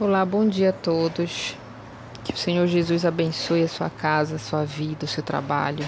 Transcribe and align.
Olá, 0.00 0.24
bom 0.24 0.48
dia 0.48 0.70
a 0.70 0.72
todos. 0.72 1.54
Que 2.24 2.32
o 2.32 2.36
Senhor 2.36 2.66
Jesus 2.66 3.04
abençoe 3.04 3.62
a 3.62 3.68
sua 3.68 3.90
casa, 3.90 4.36
a 4.36 4.38
sua 4.38 4.64
vida, 4.64 5.04
o 5.04 5.08
seu 5.08 5.22
trabalho. 5.22 5.86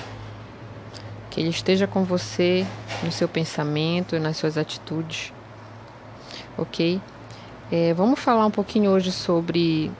Que 1.30 1.40
Ele 1.40 1.48
esteja 1.48 1.86
com 1.86 2.04
você 2.04 2.66
no 3.02 3.10
seu 3.10 3.26
pensamento 3.26 4.14
e 4.14 4.20
nas 4.20 4.36
suas 4.36 4.58
atitudes. 4.58 5.32
Ok? 6.56 7.00
É, 7.72 7.94
vamos 7.94 8.20
falar 8.20 8.44
um 8.44 8.50
pouquinho 8.50 8.90
hoje 8.90 9.10
sobre, 9.10 9.90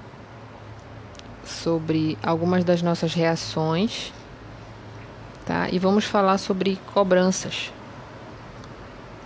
sobre 1.43 2.19
algumas 2.23 2.63
das 2.63 2.83
nossas 2.83 3.15
reações, 3.15 4.13
tá? 5.47 5.71
E 5.73 5.79
vamos 5.79 6.05
falar 6.05 6.37
sobre 6.37 6.79
cobranças. 6.93 7.73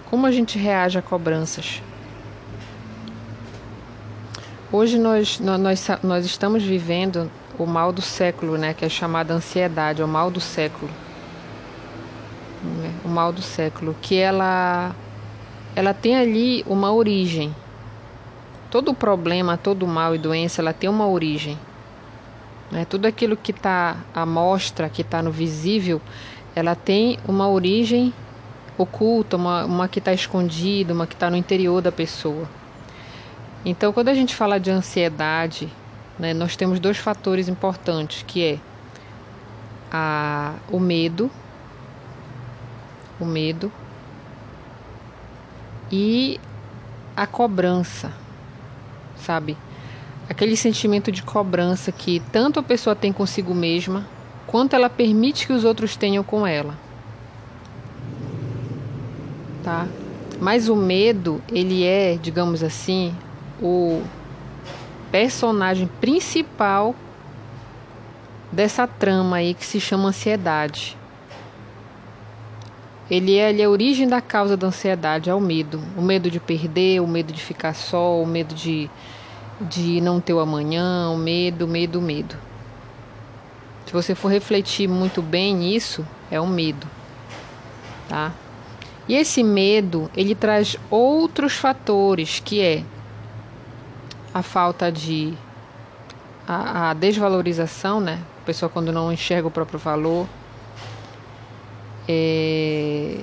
Como 0.09 0.25
a 0.25 0.31
gente 0.31 0.57
reage 0.57 0.97
a 0.97 1.03
cobranças? 1.03 1.83
Hoje 4.71 4.99
nós, 4.99 5.41
nós, 5.41 5.89
nós 6.03 6.27
estamos 6.27 6.63
vivendo 6.63 7.31
o 7.59 7.65
mal 7.65 7.91
do 7.91 8.03
século, 8.03 8.59
né, 8.59 8.75
que 8.75 8.85
é 8.85 8.89
chamada 8.91 9.33
ansiedade, 9.33 10.03
é 10.03 10.05
o 10.05 10.09
mal 10.09 10.31
do 10.31 10.41
século. 10.41 10.91
Né, 12.63 12.93
o 13.03 13.09
mal 13.09 13.33
do 13.33 13.41
século, 13.41 13.97
que 14.03 14.19
ela, 14.19 14.95
ela 15.75 15.95
tem 15.95 16.19
ali 16.19 16.63
uma 16.67 16.93
origem. 16.93 17.57
Todo 18.71 18.93
problema, 18.93 19.57
todo 19.57 19.87
mal 19.87 20.15
e 20.15 20.19
doença, 20.19 20.61
ela 20.61 20.75
tem 20.75 20.91
uma 20.91 21.09
origem. 21.09 21.59
Né? 22.71 22.85
Tudo 22.85 23.07
aquilo 23.07 23.39
que 23.39 23.53
está 23.53 23.97
à 24.15 24.27
mostra, 24.27 24.91
que 24.91 25.01
está 25.01 25.23
no 25.23 25.31
visível, 25.31 25.99
ela 26.55 26.75
tem 26.75 27.19
uma 27.27 27.49
origem 27.49 28.13
oculta, 28.77 29.35
uma, 29.35 29.65
uma 29.65 29.89
que 29.89 29.99
está 29.99 30.13
escondida, 30.13 30.93
uma 30.93 31.07
que 31.07 31.15
está 31.15 31.31
no 31.31 31.39
interior 31.39 31.81
da 31.81 31.91
pessoa. 31.91 32.47
Então, 33.69 33.93
quando 33.93 34.09
a 34.09 34.15
gente 34.15 34.35
fala 34.35 34.59
de 34.59 34.71
ansiedade, 34.71 35.69
né, 36.19 36.33
nós 36.33 36.57
temos 36.57 36.81
dois 36.81 36.97
fatores 36.97 37.49
importantes, 37.49 38.25
que 38.27 38.43
é 38.43 38.59
a, 39.93 40.55
o 40.73 40.81
medo, 40.81 41.31
o 43.21 43.27
medo 43.27 43.71
e 45.93 46.41
a 47.15 47.27
cobrança, 47.27 48.11
sabe? 49.19 49.55
Aquele 50.31 50.57
sentimento 50.57 51.13
de 51.13 51.23
cobrança 51.23 51.93
que 51.93 52.23
tanto 52.33 52.59
a 52.59 52.63
pessoa 52.63 52.97
tem 52.97 53.13
consigo 53.13 53.55
mesma, 53.55 54.07
quanto 54.47 54.77
ela 54.77 54.89
permite 54.89 55.47
que 55.47 55.53
os 55.53 55.67
outros 55.67 55.95
tenham 55.95 56.25
com 56.25 56.47
ela. 56.47 56.75
Tá? 59.63 59.87
Mas 60.41 60.71
o 60.71 60.75
medo, 60.75 61.43
ele 61.53 61.85
é, 61.85 62.17
digamos 62.17 62.63
assim, 62.63 63.15
o 63.61 64.03
personagem 65.11 65.89
principal 66.01 66.95
dessa 68.53 68.87
trama 68.87 69.37
aí 69.37 69.55
que 69.55 69.65
se 69.65 69.81
chama 69.81 70.09
ansiedade. 70.09 70.97
Ele 73.11 73.37
é, 73.37 73.51
ele 73.51 73.63
é 73.63 73.65
a 73.65 73.71
origem 73.71 74.07
da 74.07 74.21
causa 74.21 74.57
da 74.57 74.67
ansiedade, 74.67 75.31
é 75.31 75.35
o 75.35 75.41
medo. 75.41 75.83
O 75.97 76.03
medo 76.03 76.31
de 76.31 76.39
perder, 76.39 77.01
o 77.01 77.07
medo 77.07 77.33
de 77.33 77.41
ficar 77.41 77.75
só, 77.75 78.21
o 78.21 78.27
medo 78.27 78.55
de, 78.55 78.91
de 79.61 80.01
não 80.01 80.21
ter 80.21 80.35
o 80.35 80.41
amanhã, 80.41 81.09
o 81.11 81.17
medo, 81.17 81.67
medo, 81.67 82.03
medo. 82.03 82.37
Se 83.87 83.93
você 83.93 84.15
for 84.15 84.29
refletir 84.29 84.87
muito 84.87 85.23
bem 85.23 85.55
nisso, 85.57 86.07
é 86.31 86.39
o 86.39 86.47
medo, 86.47 86.87
tá? 88.07 88.33
E 89.09 89.15
esse 89.15 89.43
medo, 89.43 90.11
ele 90.15 90.35
traz 90.35 90.77
outros 90.91 91.55
fatores, 91.55 92.43
que 92.45 92.61
é 92.61 92.85
a 94.39 94.43
falta 94.43 94.91
de 94.93 95.35
a, 96.47 96.91
a, 96.91 96.95
desvalorização, 96.95 98.01
né? 98.01 98.21
A 98.43 98.45
pessoa 98.47 98.69
quando 98.69 98.93
não 98.93 99.13
enxerga 99.13 99.49
o 99.49 99.51
próprio 99.51 99.79
valor, 99.79 100.29
é, 102.09 103.19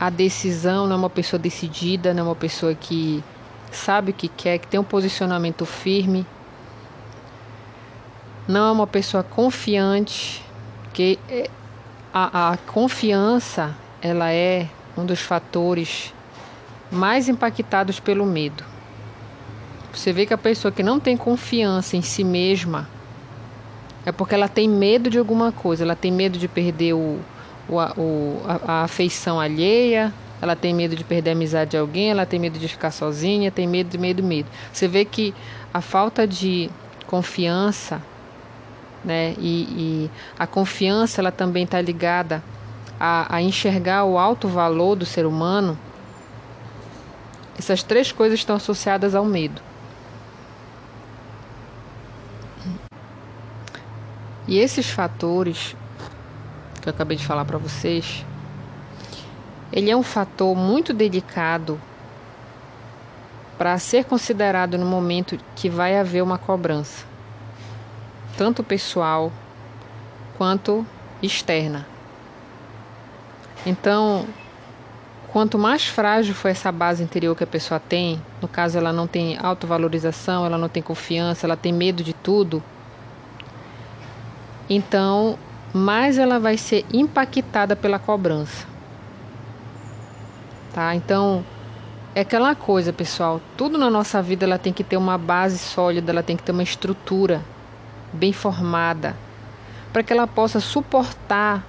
a 0.00 0.08
decisão 0.08 0.86
não 0.86 0.96
é 0.96 0.98
uma 0.98 1.10
pessoa 1.10 1.38
decidida, 1.38 2.14
não 2.14 2.20
é 2.20 2.26
uma 2.28 2.34
pessoa 2.34 2.74
que 2.74 3.22
sabe 3.70 4.10
o 4.10 4.14
que 4.14 4.26
quer, 4.26 4.58
que 4.58 4.66
tem 4.66 4.80
um 4.80 4.84
posicionamento 4.84 5.66
firme, 5.66 6.26
não 8.48 8.68
é 8.68 8.72
uma 8.72 8.86
pessoa 8.86 9.22
confiante, 9.22 10.42
que 10.94 11.18
é, 11.28 11.50
a, 12.12 12.52
a 12.52 12.56
confiança 12.56 13.76
ela 14.00 14.32
é 14.32 14.66
um 14.96 15.04
dos 15.04 15.20
fatores 15.20 16.12
mais 16.90 17.28
impactados 17.28 18.00
pelo 18.00 18.24
medo. 18.24 18.71
Você 19.92 20.12
vê 20.12 20.24
que 20.24 20.32
a 20.32 20.38
pessoa 20.38 20.72
que 20.72 20.82
não 20.82 20.98
tem 20.98 21.16
confiança 21.16 21.96
em 21.96 22.02
si 22.02 22.24
mesma 22.24 22.88
é 24.04 24.10
porque 24.10 24.34
ela 24.34 24.48
tem 24.48 24.68
medo 24.68 25.08
de 25.10 25.18
alguma 25.18 25.52
coisa, 25.52 25.84
ela 25.84 25.94
tem 25.94 26.10
medo 26.10 26.38
de 26.38 26.48
perder 26.48 26.94
o, 26.94 27.20
o, 27.68 27.76
o 27.76 28.42
a, 28.46 28.72
a, 28.72 28.82
afeição 28.84 29.38
alheia, 29.38 30.12
ela 30.40 30.56
tem 30.56 30.74
medo 30.74 30.96
de 30.96 31.04
perder 31.04 31.30
a 31.30 31.32
amizade 31.34 31.72
de 31.72 31.76
alguém, 31.76 32.10
ela 32.10 32.26
tem 32.26 32.40
medo 32.40 32.58
de 32.58 32.66
ficar 32.66 32.90
sozinha, 32.90 33.50
tem 33.50 33.66
medo 33.66 33.98
medo, 33.98 34.22
medo. 34.22 34.48
Você 34.72 34.88
vê 34.88 35.04
que 35.04 35.32
a 35.72 35.80
falta 35.80 36.26
de 36.26 36.68
confiança, 37.06 38.02
né, 39.04 39.34
e, 39.38 39.62
e 39.62 40.10
a 40.38 40.46
confiança 40.46 41.20
ela 41.20 41.30
também 41.30 41.64
está 41.64 41.80
ligada 41.80 42.42
a, 42.98 43.36
a 43.36 43.42
enxergar 43.42 44.04
o 44.04 44.18
alto 44.18 44.48
valor 44.48 44.96
do 44.96 45.04
ser 45.04 45.26
humano. 45.26 45.78
Essas 47.56 47.82
três 47.82 48.10
coisas 48.10 48.40
estão 48.40 48.56
associadas 48.56 49.14
ao 49.14 49.24
medo. 49.24 49.60
E 54.46 54.58
esses 54.58 54.90
fatores 54.90 55.76
que 56.80 56.88
eu 56.88 56.92
acabei 56.92 57.16
de 57.16 57.24
falar 57.24 57.44
para 57.44 57.58
vocês, 57.58 58.24
ele 59.72 59.90
é 59.90 59.96
um 59.96 60.02
fator 60.02 60.56
muito 60.56 60.92
delicado 60.92 61.80
para 63.56 63.78
ser 63.78 64.04
considerado 64.04 64.76
no 64.76 64.84
momento 64.84 65.38
que 65.54 65.68
vai 65.68 65.96
haver 65.96 66.22
uma 66.22 66.36
cobrança, 66.36 67.06
tanto 68.36 68.64
pessoal 68.64 69.32
quanto 70.36 70.84
externa. 71.22 71.86
Então, 73.64 74.26
quanto 75.28 75.56
mais 75.56 75.86
frágil 75.86 76.34
for 76.34 76.48
essa 76.48 76.72
base 76.72 77.02
interior 77.02 77.36
que 77.36 77.44
a 77.44 77.46
pessoa 77.46 77.78
tem, 77.78 78.20
no 78.40 78.48
caso 78.48 78.76
ela 78.76 78.92
não 78.92 79.06
tem 79.06 79.38
autovalorização, 79.40 80.44
ela 80.44 80.58
não 80.58 80.68
tem 80.68 80.82
confiança, 80.82 81.46
ela 81.46 81.56
tem 81.56 81.72
medo 81.72 82.02
de 82.02 82.12
tudo, 82.12 82.60
então 84.74 85.38
mais 85.72 86.18
ela 86.18 86.38
vai 86.38 86.56
ser 86.56 86.84
impactada 86.92 87.74
pela 87.74 87.98
cobrança. 87.98 88.66
Tá? 90.72 90.94
Então, 90.94 91.44
é 92.14 92.20
aquela 92.20 92.54
coisa, 92.54 92.92
pessoal, 92.92 93.40
tudo 93.56 93.78
na 93.78 93.88
nossa 93.88 94.20
vida 94.20 94.44
ela 94.44 94.58
tem 94.58 94.72
que 94.72 94.84
ter 94.84 94.96
uma 94.96 95.16
base 95.16 95.58
sólida, 95.58 96.12
ela 96.12 96.22
tem 96.22 96.36
que 96.36 96.42
ter 96.42 96.52
uma 96.52 96.62
estrutura 96.62 97.42
bem 98.12 98.32
formada, 98.32 99.16
para 99.92 100.02
que 100.02 100.12
ela 100.12 100.26
possa 100.26 100.60
suportar 100.60 101.64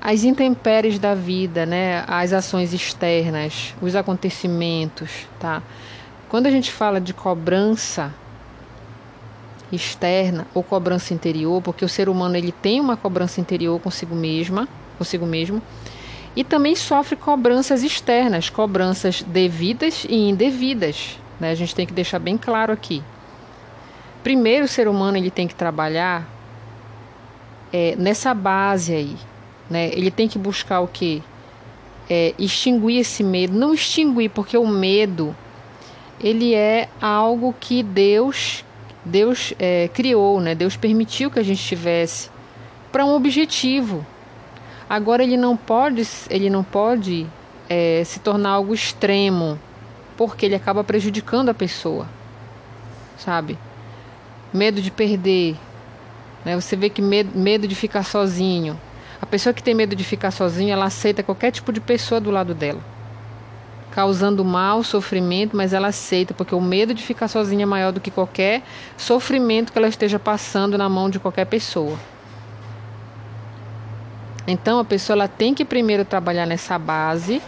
as 0.00 0.24
intempéries 0.24 0.98
da 0.98 1.14
vida, 1.14 1.64
né? 1.64 2.04
As 2.08 2.32
ações 2.32 2.72
externas, 2.74 3.72
os 3.80 3.94
acontecimentos, 3.94 5.28
tá? 5.38 5.62
Quando 6.28 6.46
a 6.46 6.50
gente 6.50 6.72
fala 6.72 7.00
de 7.00 7.14
cobrança, 7.14 8.12
externa 9.72 10.46
ou 10.54 10.62
cobrança 10.62 11.14
interior, 11.14 11.62
porque 11.62 11.84
o 11.84 11.88
ser 11.88 12.08
humano 12.08 12.36
ele 12.36 12.52
tem 12.52 12.80
uma 12.80 12.96
cobrança 12.96 13.40
interior 13.40 13.80
consigo 13.80 14.14
mesma, 14.14 14.68
consigo 14.98 15.26
mesmo, 15.26 15.62
e 16.36 16.44
também 16.44 16.76
sofre 16.76 17.16
cobranças 17.16 17.82
externas, 17.82 18.50
cobranças 18.50 19.22
devidas 19.22 20.06
e 20.08 20.28
indevidas. 20.28 21.18
Né? 21.40 21.50
A 21.50 21.54
gente 21.54 21.74
tem 21.74 21.86
que 21.86 21.92
deixar 21.92 22.18
bem 22.18 22.36
claro 22.36 22.72
aqui. 22.72 23.02
Primeiro, 24.22 24.66
o 24.66 24.68
ser 24.68 24.86
humano 24.86 25.16
ele 25.16 25.30
tem 25.30 25.48
que 25.48 25.54
trabalhar 25.54 26.28
é, 27.72 27.96
nessa 27.96 28.32
base 28.32 28.94
aí, 28.94 29.16
né? 29.68 29.88
Ele 29.88 30.10
tem 30.10 30.28
que 30.28 30.38
buscar 30.38 30.80
o 30.80 30.86
que? 30.86 31.22
É, 32.08 32.34
extinguir 32.38 32.98
esse 32.98 33.24
medo, 33.24 33.58
não 33.58 33.74
extinguir, 33.74 34.28
porque 34.28 34.56
o 34.56 34.66
medo 34.66 35.34
ele 36.20 36.54
é 36.54 36.88
algo 37.00 37.54
que 37.58 37.82
Deus 37.82 38.64
Deus 39.04 39.52
é, 39.58 39.88
criou, 39.88 40.40
né? 40.40 40.54
Deus 40.54 40.76
permitiu 40.76 41.30
que 41.30 41.38
a 41.38 41.42
gente 41.42 41.62
tivesse 41.62 42.30
para 42.90 43.04
um 43.04 43.14
objetivo. 43.14 44.06
Agora 44.88 45.22
ele 45.22 45.36
não 45.36 45.56
pode, 45.56 46.06
ele 46.30 46.50
não 46.50 46.62
pode 46.62 47.26
é, 47.68 48.02
se 48.04 48.20
tornar 48.20 48.50
algo 48.50 48.74
extremo, 48.74 49.58
porque 50.16 50.46
ele 50.46 50.54
acaba 50.54 50.84
prejudicando 50.84 51.48
a 51.48 51.54
pessoa, 51.54 52.06
sabe? 53.16 53.58
Medo 54.52 54.82
de 54.82 54.90
perder, 54.90 55.56
né? 56.44 56.54
Você 56.54 56.76
vê 56.76 56.90
que 56.90 57.00
medo, 57.00 57.36
medo 57.36 57.66
de 57.66 57.74
ficar 57.74 58.04
sozinho. 58.04 58.78
A 59.20 59.26
pessoa 59.26 59.52
que 59.52 59.62
tem 59.62 59.74
medo 59.74 59.96
de 59.96 60.04
ficar 60.04 60.30
sozinha, 60.30 60.74
ela 60.74 60.84
aceita 60.84 61.22
qualquer 61.22 61.50
tipo 61.50 61.72
de 61.72 61.80
pessoa 61.80 62.20
do 62.20 62.30
lado 62.30 62.54
dela. 62.54 62.80
Causando 63.92 64.44
mal, 64.44 64.82
sofrimento, 64.82 65.56
mas 65.56 65.72
ela 65.72 65.88
aceita, 65.88 66.32
porque 66.34 66.54
o 66.54 66.60
medo 66.60 66.94
de 66.94 67.02
ficar 67.02 67.28
sozinha 67.28 67.62
é 67.62 67.66
maior 67.66 67.92
do 67.92 68.00
que 68.00 68.10
qualquer 68.10 68.62
sofrimento 68.96 69.70
que 69.70 69.78
ela 69.78 69.88
esteja 69.88 70.18
passando 70.18 70.76
na 70.78 70.88
mão 70.88 71.10
de 71.10 71.20
qualquer 71.20 71.44
pessoa. 71.44 71.96
Então 74.46 74.80
a 74.80 74.84
pessoa 74.84 75.14
ela 75.14 75.28
tem 75.28 75.54
que 75.54 75.64
primeiro 75.64 76.04
trabalhar 76.04 76.46
nessa 76.46 76.78
base, 76.78 77.40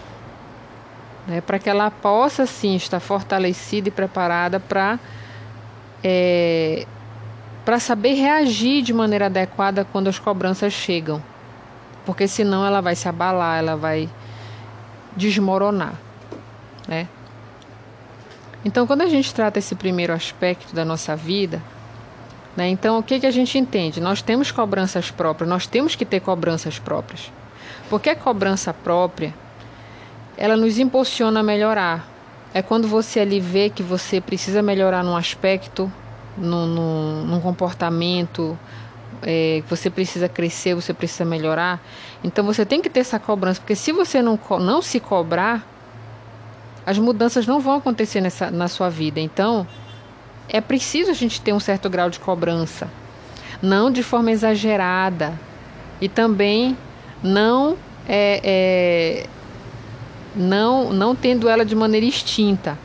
né, 1.26 1.40
para 1.40 1.58
que 1.58 1.68
ela 1.68 1.90
possa 1.90 2.46
sim 2.46 2.76
estar 2.76 3.00
fortalecida 3.00 3.88
e 3.88 3.90
preparada 3.90 4.60
para 4.60 4.98
é, 6.02 6.86
para 7.64 7.80
saber 7.80 8.12
reagir 8.12 8.82
de 8.82 8.92
maneira 8.92 9.26
adequada 9.26 9.86
quando 9.90 10.08
as 10.08 10.18
cobranças 10.18 10.74
chegam, 10.74 11.22
porque 12.04 12.28
senão 12.28 12.64
ela 12.64 12.82
vai 12.82 12.94
se 12.94 13.08
abalar, 13.08 13.58
ela 13.58 13.74
vai 13.74 14.10
desmoronar, 15.16 15.94
né? 16.86 17.08
Então, 18.64 18.86
quando 18.86 19.02
a 19.02 19.08
gente 19.08 19.34
trata 19.34 19.58
esse 19.58 19.74
primeiro 19.74 20.12
aspecto 20.12 20.74
da 20.74 20.84
nossa 20.84 21.14
vida, 21.14 21.62
né, 22.56 22.68
então 22.68 22.98
o 22.98 23.02
que, 23.02 23.20
que 23.20 23.26
a 23.26 23.30
gente 23.30 23.58
entende? 23.58 24.00
Nós 24.00 24.22
temos 24.22 24.50
cobranças 24.50 25.10
próprias, 25.10 25.48
nós 25.48 25.66
temos 25.66 25.94
que 25.94 26.04
ter 26.04 26.20
cobranças 26.20 26.78
próprias. 26.78 27.30
Porque 27.90 28.08
a 28.08 28.16
cobrança 28.16 28.72
própria, 28.72 29.34
ela 30.36 30.56
nos 30.56 30.78
impulsiona 30.78 31.40
a 31.40 31.42
melhorar. 31.42 32.08
É 32.54 32.62
quando 32.62 32.88
você 32.88 33.20
ali 33.20 33.40
vê 33.40 33.68
que 33.68 33.82
você 33.82 34.20
precisa 34.20 34.62
melhorar 34.62 35.02
num 35.02 35.16
aspecto, 35.16 35.92
num, 36.36 36.66
num, 36.66 37.24
num 37.24 37.40
comportamento, 37.40 38.58
é, 39.22 39.62
você 39.68 39.90
precisa 39.90 40.28
crescer, 40.28 40.74
você 40.74 40.94
precisa 40.94 41.24
melhorar. 41.24 41.82
Então 42.22 42.44
você 42.44 42.64
tem 42.64 42.80
que 42.80 42.88
ter 42.88 43.00
essa 43.00 43.18
cobrança, 43.18 43.60
porque 43.60 43.76
se 43.76 43.92
você 43.92 44.22
não, 44.22 44.38
não 44.60 44.80
se 44.80 45.00
cobrar, 45.00 45.66
as 46.86 46.98
mudanças 46.98 47.46
não 47.46 47.60
vão 47.60 47.76
acontecer 47.76 48.20
nessa, 48.20 48.50
na 48.50 48.68
sua 48.68 48.90
vida. 48.90 49.20
Então 49.20 49.66
é 50.48 50.60
preciso 50.60 51.10
a 51.10 51.14
gente 51.14 51.40
ter 51.40 51.52
um 51.52 51.60
certo 51.60 51.88
grau 51.88 52.10
de 52.10 52.20
cobrança, 52.20 52.88
não 53.62 53.90
de 53.90 54.02
forma 54.02 54.30
exagerada 54.30 55.38
e 56.00 56.08
também 56.08 56.76
não 57.22 57.76
é, 58.06 58.40
é, 58.44 59.26
não 60.36 60.92
não 60.92 61.14
tendo 61.14 61.48
ela 61.48 61.64
de 61.64 61.74
maneira 61.74 62.04
extinta. 62.06 62.78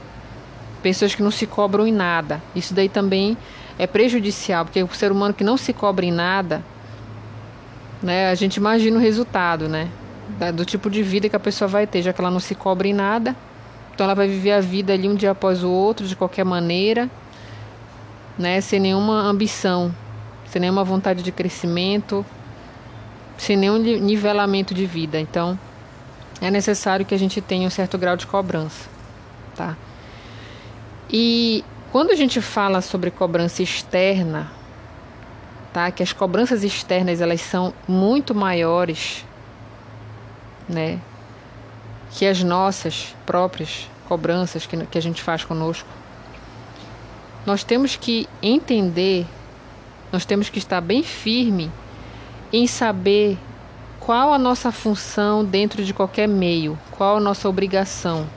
Pessoas 0.82 1.14
que 1.14 1.22
não 1.22 1.32
se 1.32 1.46
cobram 1.46 1.86
em 1.86 1.92
nada. 1.92 2.42
Isso 2.56 2.74
daí 2.74 2.88
também 2.88 3.38
é 3.78 3.86
prejudicial, 3.86 4.64
porque 4.64 4.82
o 4.82 4.88
ser 4.94 5.12
humano 5.12 5.34
que 5.34 5.44
não 5.44 5.58
se 5.58 5.74
cobra 5.74 6.06
em 6.06 6.12
nada, 6.12 6.64
né, 8.02 8.30
a 8.30 8.36
gente 8.36 8.56
imagina 8.56 8.98
o 8.98 9.02
resultado, 9.02 9.68
né? 9.68 9.90
Do 10.54 10.64
tipo 10.64 10.90
de 10.90 11.04
vida 11.04 11.28
que 11.28 11.36
a 11.36 11.40
pessoa 11.40 11.68
vai 11.68 11.86
ter, 11.86 12.02
já 12.02 12.14
que 12.14 12.22
ela 12.22 12.32
não 12.32 12.40
se 12.40 12.56
cobra 12.56 12.88
em 12.88 12.94
nada. 12.94 13.36
Então 14.00 14.06
ela 14.06 14.16
vai 14.16 14.30
viver 14.30 14.54
a 14.54 14.62
vida 14.62 14.94
ali 14.94 15.10
um 15.10 15.14
dia 15.14 15.32
após 15.32 15.62
o 15.62 15.70
outro, 15.70 16.08
de 16.08 16.16
qualquer 16.16 16.46
maneira, 16.46 17.10
né? 18.38 18.62
Sem 18.62 18.80
nenhuma 18.80 19.24
ambição, 19.24 19.94
sem 20.46 20.62
nenhuma 20.62 20.86
vontade 20.86 21.22
de 21.22 21.34
crescimento, 21.34 22.26
sem 23.38 23.58
nenhum 23.58 23.78
nivelamento 23.78 24.74
de 24.74 24.86
vida. 24.86 25.20
Então, 25.20 25.60
é 26.40 26.50
necessário 26.50 27.06
que 27.06 27.14
a 27.14 27.20
gente 27.20 27.42
tenha 27.42 27.68
um 27.68 27.70
certo 27.70 27.98
grau 27.98 28.16
de 28.16 28.26
cobrança, 28.26 28.88
tá? 29.54 29.76
E 31.12 31.62
quando 31.92 32.12
a 32.12 32.16
gente 32.16 32.40
fala 32.40 32.80
sobre 32.80 33.12
cobrança 33.12 33.62
externa, 33.62 34.50
tá? 35.74 35.92
Que 35.92 36.02
as 36.02 36.14
cobranças 36.14 36.64
externas 36.64 37.20
elas 37.20 37.42
são 37.42 37.74
muito 37.86 38.34
maiores, 38.34 39.26
né? 40.70 41.02
Que 42.12 42.26
as 42.26 42.44
nossas 42.44 43.16
próprias 43.26 43.88
cobranças 44.08 44.66
que, 44.66 44.78
que 44.86 44.98
a 44.98 45.02
gente 45.02 45.22
faz 45.22 45.44
conosco. 45.44 45.88
Nós 47.46 47.64
temos 47.64 47.96
que 47.96 48.28
entender, 48.42 49.26
nós 50.12 50.26
temos 50.26 50.50
que 50.50 50.60
estar 50.60 50.82
bem 50.82 51.04
firme 51.04 51.72
em 52.52 52.68
saber 52.68 53.38
qual 54.00 54.34
a 54.34 54.40
nossa 54.40 54.72
função 54.72 55.46
dentro 55.46 55.84
de 55.84 55.94
qualquer 55.94 56.28
meio, 56.28 56.78
qual 56.92 57.18
a 57.18 57.20
nossa 57.20 57.48
obrigação 57.48 58.28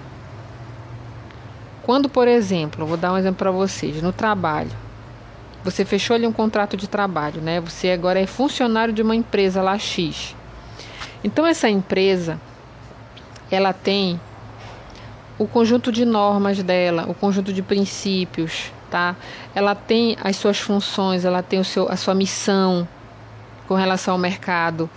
quando, 1.82 2.08
por 2.08 2.28
exemplo, 2.28 2.86
vou 2.86 2.96
dar 2.96 3.12
um 3.12 3.18
exemplo 3.18 3.38
para 3.38 3.50
vocês, 3.50 4.00
no 4.00 4.12
trabalho, 4.12 4.70
você 5.64 5.84
fechou 5.84 6.14
ali 6.14 6.26
um 6.26 6.32
contrato 6.32 6.76
de 6.76 6.88
trabalho, 6.88 7.40
né? 7.40 7.60
Você 7.60 7.90
agora 7.90 8.20
é 8.20 8.26
funcionário 8.26 8.94
de 8.94 9.02
uma 9.02 9.16
empresa 9.16 9.60
lá 9.60 9.76
X. 9.78 10.34
Então 11.24 11.44
essa 11.44 11.68
empresa, 11.68 12.40
ela 13.54 13.72
tem 13.72 14.20
o 15.38 15.46
conjunto 15.46 15.90
de 15.90 16.04
normas 16.04 16.62
dela, 16.62 17.06
o 17.08 17.14
conjunto 17.14 17.52
de 17.52 17.62
princípios, 17.62 18.72
tá? 18.90 19.16
Ela 19.54 19.74
tem 19.74 20.16
as 20.22 20.36
suas 20.36 20.58
funções, 20.58 21.24
ela 21.24 21.42
tem 21.42 21.58
o 21.58 21.64
seu, 21.64 21.90
a 21.90 21.96
sua 21.96 22.14
missão 22.14 22.86
com 23.66 23.74
relação 23.74 24.14
ao 24.14 24.18
mercado, 24.18 24.88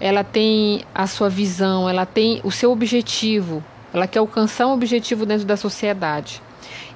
ela 0.00 0.22
tem 0.22 0.84
a 0.94 1.06
sua 1.06 1.28
visão, 1.28 1.88
ela 1.88 2.04
tem 2.06 2.40
o 2.44 2.50
seu 2.50 2.70
objetivo, 2.70 3.64
ela 3.92 4.06
quer 4.06 4.18
alcançar 4.18 4.66
um 4.66 4.72
objetivo 4.72 5.24
dentro 5.24 5.46
da 5.46 5.56
sociedade. 5.56 6.42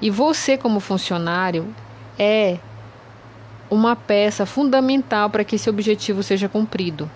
E 0.00 0.11
você, 0.11 0.56
como 0.56 0.81
funcionário, 0.81 1.75
é 2.19 2.58
uma 3.70 3.94
peça 3.94 4.46
fundamental 4.46 5.29
para 5.31 5.44
que 5.44 5.56
esse 5.56 5.69
objetivo 5.69 6.23
seja 6.23 6.49
cumprido. 6.49 7.11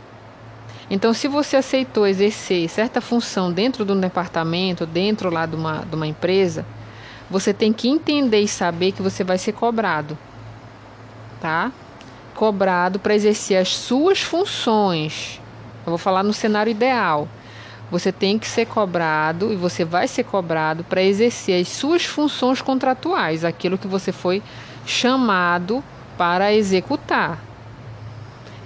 Então, 0.93 1.15
se 1.15 1.27
você 1.27 1.57
aceitou 1.57 2.07
exercer 2.07 2.69
certa 2.69 3.01
função 3.01 3.51
dentro 3.51 3.83
de 3.83 3.93
um 3.93 3.99
departamento, 3.99 4.85
dentro 4.85 5.31
lá 5.31 5.47
de 5.47 5.57
uma, 5.57 5.79
de 5.79 5.97
uma 5.97 6.07
empresa, 6.07 6.67
você 7.31 7.55
tem 7.55 7.73
que 7.73 7.89
entender 7.89 8.41
e 8.41 8.47
saber 8.47 8.93
que 8.93 9.01
você 9.01 9.25
vai 9.25 9.39
ser 9.39 9.53
cobrado, 9.53 10.19
tá? 11.41 11.73
Cobrado 12.35 12.99
para 12.99 13.15
exercer 13.15 13.57
as 13.57 13.75
suas 13.75 14.21
funções. 14.21 15.41
Eu 15.87 15.91
vou 15.93 15.99
falar 15.99 16.23
no 16.23 16.35
cenário 16.35 16.71
ideal 16.71 17.27
você 17.93 18.11
tem 18.11 18.39
que 18.39 18.49
ser 18.49 18.65
cobrado 18.65 19.53
e 19.53 19.57
você 19.57 19.85
vai 19.85 20.09
ser 20.09 20.25
cobrado 20.25 20.83
para 20.83 21.03
exercer 21.03 21.61
as 21.61 21.69
suas 21.69 22.07
funções 22.07 22.63
contratuais, 22.63 23.45
aquilo 23.45 23.77
que 23.77 23.87
você 23.87 24.11
foi 24.11 24.43
chamado 24.87 25.85
para 26.17 26.55
executar. 26.55 27.39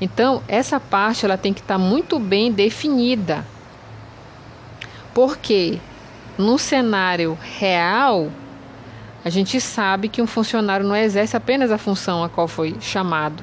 Então, 0.01 0.43
essa 0.47 0.79
parte 0.79 1.25
ela 1.25 1.39
tem 1.39 1.53
que 1.53 1.61
estar 1.61 1.75
tá 1.75 1.79
muito 1.79 2.19
bem 2.19 2.53
definida. 2.53 3.45
Porque 5.15 5.79
no 6.37 6.59
cenário 6.59 7.39
real, 7.41 8.31
a 9.25 9.31
gente 9.31 9.61
sabe 9.61 10.09
que 10.09 10.21
um 10.21 10.27
funcionário 10.27 10.87
não 10.87 10.95
exerce 10.95 11.37
apenas 11.37 11.73
a 11.73 11.79
função 11.79 12.23
a 12.23 12.29
qual 12.29 12.47
foi 12.47 12.77
chamado. 12.81 13.43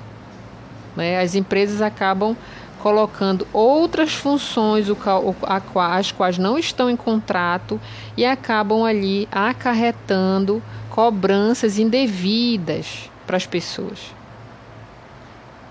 Né? 0.95 1.19
As 1.19 1.35
empresas 1.35 1.81
acabam 1.81 2.37
colocando 2.83 3.47
outras 3.53 4.13
funções 4.13 4.87
as 5.75 6.11
quais 6.11 6.37
não 6.37 6.59
estão 6.59 6.89
em 6.89 6.97
contrato 6.97 7.79
e 8.17 8.25
acabam 8.25 8.83
ali 8.83 9.27
acarretando 9.31 10.61
cobranças 10.89 11.79
indevidas 11.79 13.09
para 13.25 13.37
as 13.37 13.45
pessoas. 13.47 14.13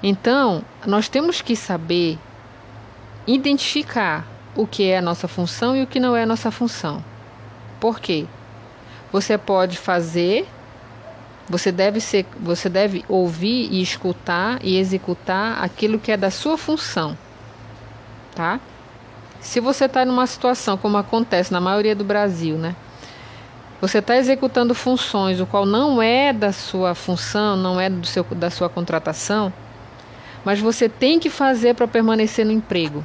Então, 0.02 0.62
nós 0.86 1.08
temos 1.08 1.40
que 1.40 1.54
saber 1.54 2.18
identificar 3.26 4.26
o 4.56 4.66
que 4.66 4.84
é 4.84 4.98
a 4.98 5.02
nossa 5.02 5.28
função 5.28 5.76
e 5.76 5.82
o 5.82 5.86
que 5.86 6.00
não 6.00 6.16
é 6.16 6.24
a 6.24 6.26
nossa 6.26 6.50
função. 6.50 7.02
Por 7.80 8.00
quê? 8.00 8.26
Você 9.12 9.38
pode 9.38 9.78
fazer 9.78 10.46
você 11.48 11.72
deve 11.72 12.00
ser, 12.00 12.24
você 12.40 12.68
deve 12.68 13.04
ouvir 13.08 13.68
e 13.70 13.82
escutar 13.82 14.58
e 14.62 14.78
executar 14.78 15.62
aquilo 15.62 15.98
que 15.98 16.12
é 16.12 16.16
da 16.16 16.30
sua 16.30 16.56
função, 16.56 17.16
tá? 18.34 18.60
Se 19.40 19.60
você 19.60 19.86
está 19.86 20.04
numa 20.04 20.26
situação 20.26 20.78
como 20.78 20.96
acontece 20.96 21.52
na 21.52 21.60
maioria 21.60 21.94
do 21.94 22.04
Brasil, 22.04 22.56
né? 22.56 22.76
Você 23.80 23.98
está 23.98 24.16
executando 24.16 24.74
funções 24.74 25.40
o 25.40 25.46
qual 25.46 25.66
não 25.66 26.00
é 26.00 26.32
da 26.32 26.52
sua 26.52 26.94
função, 26.94 27.56
não 27.56 27.80
é 27.80 27.90
do 27.90 28.06
seu, 28.06 28.22
da 28.22 28.48
sua 28.48 28.68
contratação, 28.68 29.52
mas 30.44 30.60
você 30.60 30.88
tem 30.88 31.18
que 31.18 31.30
fazer 31.30 31.74
para 31.74 31.86
permanecer 31.86 32.44
no 32.44 32.52
emprego. 32.52 33.04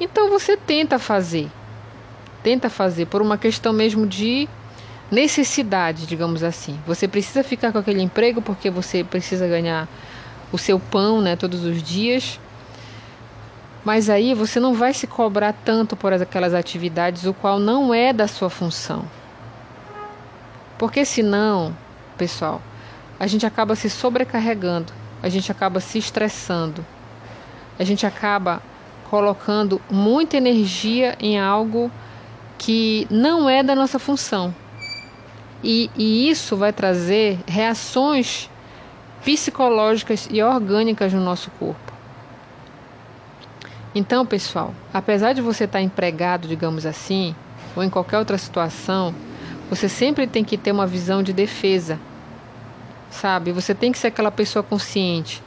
Então 0.00 0.28
você 0.28 0.56
tenta 0.56 0.98
fazer, 0.98 1.48
tenta 2.42 2.70
fazer 2.70 3.06
por 3.06 3.20
uma 3.20 3.36
questão 3.36 3.72
mesmo 3.72 4.06
de 4.06 4.48
necessidade, 5.10 6.06
digamos 6.06 6.42
assim. 6.42 6.78
Você 6.86 7.08
precisa 7.08 7.42
ficar 7.42 7.72
com 7.72 7.78
aquele 7.78 8.02
emprego 8.02 8.40
porque 8.40 8.70
você 8.70 9.02
precisa 9.02 9.46
ganhar 9.46 9.88
o 10.52 10.58
seu 10.58 10.78
pão, 10.78 11.20
né, 11.20 11.36
todos 11.36 11.64
os 11.64 11.82
dias. 11.82 12.38
Mas 13.84 14.10
aí 14.10 14.34
você 14.34 14.60
não 14.60 14.74
vai 14.74 14.92
se 14.92 15.06
cobrar 15.06 15.52
tanto 15.52 15.96
por 15.96 16.12
aquelas 16.12 16.52
atividades 16.52 17.24
o 17.24 17.32
qual 17.32 17.58
não 17.58 17.94
é 17.94 18.12
da 18.12 18.28
sua 18.28 18.50
função. 18.50 19.04
Porque 20.76 21.04
senão, 21.04 21.76
pessoal, 22.16 22.62
a 23.18 23.26
gente 23.26 23.46
acaba 23.46 23.74
se 23.74 23.90
sobrecarregando, 23.90 24.92
a 25.22 25.28
gente 25.28 25.50
acaba 25.50 25.80
se 25.80 25.98
estressando. 25.98 26.84
A 27.78 27.84
gente 27.84 28.06
acaba 28.06 28.62
colocando 29.10 29.80
muita 29.90 30.36
energia 30.36 31.16
em 31.20 31.38
algo 31.38 31.90
que 32.58 33.06
não 33.10 33.48
é 33.48 33.62
da 33.62 33.74
nossa 33.74 33.98
função. 33.98 34.54
E, 35.62 35.90
e 35.96 36.28
isso 36.28 36.56
vai 36.56 36.72
trazer 36.72 37.38
reações 37.46 38.48
psicológicas 39.24 40.28
e 40.30 40.42
orgânicas 40.42 41.12
no 41.12 41.20
nosso 41.20 41.50
corpo. 41.52 41.92
Então, 43.94 44.24
pessoal, 44.24 44.74
apesar 44.92 45.32
de 45.32 45.40
você 45.40 45.64
estar 45.64 45.80
empregado, 45.80 46.46
digamos 46.46 46.86
assim, 46.86 47.34
ou 47.74 47.82
em 47.82 47.90
qualquer 47.90 48.18
outra 48.18 48.38
situação, 48.38 49.14
você 49.68 49.88
sempre 49.88 50.26
tem 50.26 50.44
que 50.44 50.56
ter 50.56 50.72
uma 50.72 50.86
visão 50.86 51.22
de 51.22 51.32
defesa. 51.32 51.98
Sabe? 53.10 53.52
Você 53.52 53.74
tem 53.74 53.90
que 53.90 53.98
ser 53.98 54.08
aquela 54.08 54.30
pessoa 54.30 54.62
consciente. 54.62 55.42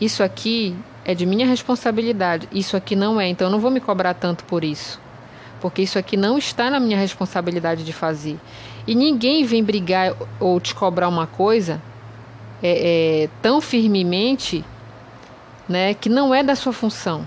Isso 0.00 0.22
aqui 0.22 0.76
é 1.04 1.14
de 1.14 1.26
minha 1.26 1.46
responsabilidade, 1.46 2.48
isso 2.50 2.76
aqui 2.76 2.96
não 2.96 3.20
é, 3.20 3.28
então 3.28 3.46
eu 3.46 3.52
não 3.52 3.60
vou 3.60 3.70
me 3.70 3.80
cobrar 3.80 4.14
tanto 4.14 4.44
por 4.44 4.64
isso. 4.64 5.00
Porque 5.60 5.82
isso 5.82 5.98
aqui 5.98 6.16
não 6.16 6.36
está 6.36 6.70
na 6.70 6.80
minha 6.80 6.98
responsabilidade 6.98 7.84
de 7.84 7.92
fazer. 7.92 8.38
E 8.86 8.94
ninguém 8.94 9.44
vem 9.44 9.62
brigar 9.62 10.14
ou 10.38 10.60
te 10.60 10.74
cobrar 10.74 11.08
uma 11.08 11.26
coisa 11.26 11.80
é, 12.62 13.24
é, 13.24 13.28
tão 13.40 13.60
firmemente 13.60 14.64
né, 15.68 15.94
que 15.94 16.08
não 16.08 16.34
é 16.34 16.42
da 16.42 16.54
sua 16.54 16.72
função. 16.72 17.26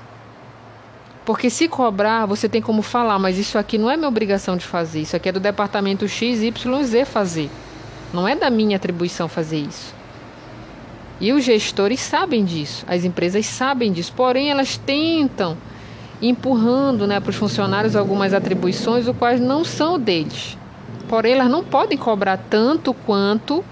Porque 1.25 1.49
se 1.49 1.67
cobrar, 1.67 2.25
você 2.25 2.47
tem 2.47 2.61
como 2.61 2.81
falar, 2.81 3.19
mas 3.19 3.37
isso 3.37 3.57
aqui 3.57 3.77
não 3.77 3.89
é 3.89 3.97
minha 3.97 4.07
obrigação 4.07 4.55
de 4.55 4.65
fazer, 4.65 5.01
isso 5.01 5.15
aqui 5.15 5.29
é 5.29 5.31
do 5.31 5.39
departamento 5.39 6.07
X, 6.07 6.41
Y, 6.41 6.83
Z 6.83 7.05
fazer. 7.05 7.49
Não 8.13 8.27
é 8.27 8.35
da 8.35 8.49
minha 8.49 8.77
atribuição 8.77 9.27
fazer 9.27 9.57
isso. 9.57 9.93
E 11.19 11.33
os 11.33 11.43
gestores 11.43 11.99
sabem 11.99 12.45
disso, 12.45 12.85
as 12.87 13.03
empresas 13.03 13.45
sabem 13.45 13.91
disso, 13.91 14.13
porém 14.15 14.51
elas 14.51 14.77
tentam 14.77 15.57
empurrando 16.21 17.07
né, 17.07 17.19
para 17.19 17.29
os 17.29 17.35
funcionários 17.35 17.95
algumas 17.95 18.33
atribuições, 18.33 19.07
o 19.07 19.13
quais 19.13 19.39
não 19.39 19.63
são 19.63 19.99
deles. 19.99 20.57
Porém, 21.07 21.33
elas 21.33 21.49
não 21.49 21.63
podem 21.63 21.97
cobrar 21.97 22.37
tanto 22.49 22.93
quanto 22.93 23.63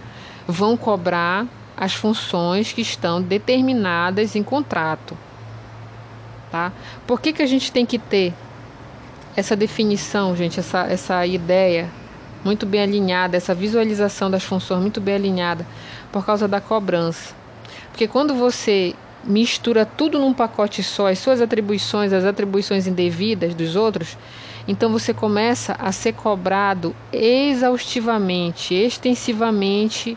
vão 0.47 0.77
cobrar 0.77 1.45
as 1.75 1.93
funções 1.93 2.71
que 2.71 2.81
estão 2.81 3.21
determinadas 3.21 4.35
em 4.35 4.43
contrato. 4.43 5.17
Tá? 6.51 6.71
Por 7.05 7.19
que, 7.19 7.33
que 7.33 7.41
a 7.41 7.47
gente 7.47 7.71
tem 7.71 7.85
que 7.85 7.99
ter 7.99 8.33
essa 9.35 9.55
definição, 9.55 10.35
gente, 10.35 10.59
essa, 10.59 10.83
essa 10.83 11.25
ideia 11.25 11.89
muito 12.45 12.65
bem 12.65 12.81
alinhada, 12.81 13.35
essa 13.35 13.55
visualização 13.55 14.29
das 14.29 14.43
funções 14.43 14.79
muito 14.79 15.01
bem 15.01 15.15
alinhada, 15.15 15.65
por 16.11 16.23
causa 16.23 16.47
da 16.47 16.61
cobrança. 16.61 17.33
Porque 17.89 18.07
quando 18.07 18.35
você 18.35 18.93
mistura 19.23 19.83
tudo 19.83 20.19
num 20.19 20.31
pacote 20.31 20.83
só, 20.83 21.07
as 21.07 21.17
suas 21.17 21.41
atribuições, 21.41 22.13
as 22.13 22.23
atribuições 22.23 22.85
indevidas 22.85 23.55
dos 23.55 23.75
outros, 23.75 24.15
então 24.67 24.91
você 24.91 25.11
começa 25.11 25.75
a 25.79 25.91
ser 25.91 26.13
cobrado 26.13 26.95
exaustivamente, 27.11 28.75
extensivamente, 28.75 30.15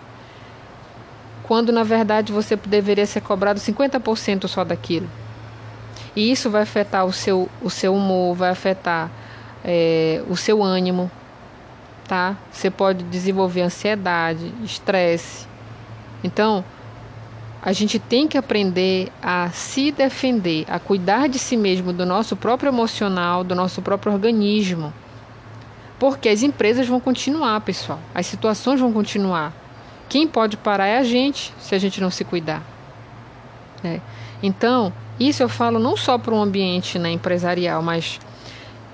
quando 1.44 1.72
na 1.72 1.82
verdade 1.82 2.30
você 2.30 2.56
deveria 2.56 3.06
ser 3.06 3.22
cobrado 3.22 3.58
50% 3.58 4.46
só 4.46 4.64
daquilo. 4.64 5.08
E 6.14 6.30
isso 6.30 6.50
vai 6.50 6.62
afetar 6.62 7.06
o 7.06 7.12
seu, 7.12 7.48
o 7.62 7.70
seu 7.70 7.94
humor, 7.94 8.34
vai 8.34 8.50
afetar 8.50 9.10
é, 9.64 10.22
o 10.28 10.36
seu 10.36 10.62
ânimo, 10.62 11.10
tá? 12.08 12.36
Você 12.50 12.70
pode 12.70 13.04
desenvolver 13.04 13.60
ansiedade, 13.60 14.52
estresse. 14.64 15.46
Então, 16.24 16.64
a 17.62 17.72
gente 17.72 17.98
tem 17.98 18.26
que 18.26 18.38
aprender 18.38 19.12
a 19.22 19.50
se 19.50 19.92
defender, 19.92 20.64
a 20.68 20.78
cuidar 20.78 21.28
de 21.28 21.38
si 21.38 21.56
mesmo, 21.56 21.92
do 21.92 22.06
nosso 22.06 22.34
próprio 22.34 22.70
emocional, 22.70 23.44
do 23.44 23.54
nosso 23.54 23.82
próprio 23.82 24.12
organismo. 24.12 24.92
Porque 25.98 26.28
as 26.28 26.42
empresas 26.42 26.88
vão 26.88 26.98
continuar, 26.98 27.60
pessoal. 27.60 27.98
As 28.14 28.26
situações 28.26 28.80
vão 28.80 28.92
continuar. 28.92 29.52
Quem 30.08 30.26
pode 30.26 30.56
parar 30.56 30.86
é 30.86 30.98
a 30.98 31.04
gente, 31.04 31.52
se 31.60 31.74
a 31.74 31.78
gente 31.78 32.00
não 32.00 32.10
se 32.10 32.24
cuidar. 32.24 32.62
Né? 33.82 34.00
Então, 34.42 34.92
isso 35.20 35.42
eu 35.42 35.48
falo 35.48 35.78
não 35.78 35.96
só 35.96 36.16
para 36.16 36.32
o 36.32 36.40
ambiente 36.40 36.98
né, 36.98 37.10
empresarial, 37.10 37.82
mas 37.82 38.20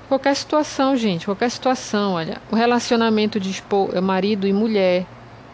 qualquer 0.08 0.34
situação, 0.34 0.96
gente, 0.96 1.26
qualquer 1.26 1.50
situação. 1.50 2.14
Olha, 2.14 2.40
o 2.50 2.56
relacionamento 2.56 3.38
de 3.40 3.62
eh, 3.92 4.00
marido 4.00 4.46
e 4.46 4.52
mulher 4.52 5.06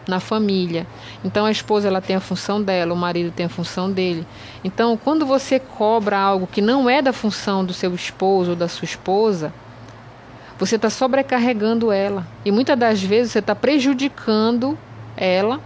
na 0.07 0.19
família. 0.19 0.85
Então 1.23 1.45
a 1.45 1.51
esposa 1.51 1.87
ela 1.87 2.01
tem 2.01 2.15
a 2.15 2.19
função 2.19 2.61
dela, 2.61 2.93
o 2.93 2.97
marido 2.97 3.31
tem 3.31 3.45
a 3.45 3.49
função 3.49 3.91
dele. 3.91 4.25
Então, 4.63 4.97
quando 4.97 5.25
você 5.25 5.59
cobra 5.59 6.17
algo 6.17 6.47
que 6.47 6.61
não 6.61 6.89
é 6.89 7.01
da 7.01 7.13
função 7.13 7.63
do 7.63 7.73
seu 7.73 7.93
esposo 7.93 8.51
ou 8.51 8.55
da 8.55 8.67
sua 8.67 8.85
esposa, 8.85 9.53
você 10.57 10.75
está 10.75 10.89
sobrecarregando 10.89 11.91
ela. 11.91 12.27
E 12.45 12.51
muitas 12.51 12.77
das 12.77 13.01
vezes 13.01 13.31
você 13.31 13.39
está 13.39 13.55
prejudicando 13.55 14.77
ela 15.15 15.59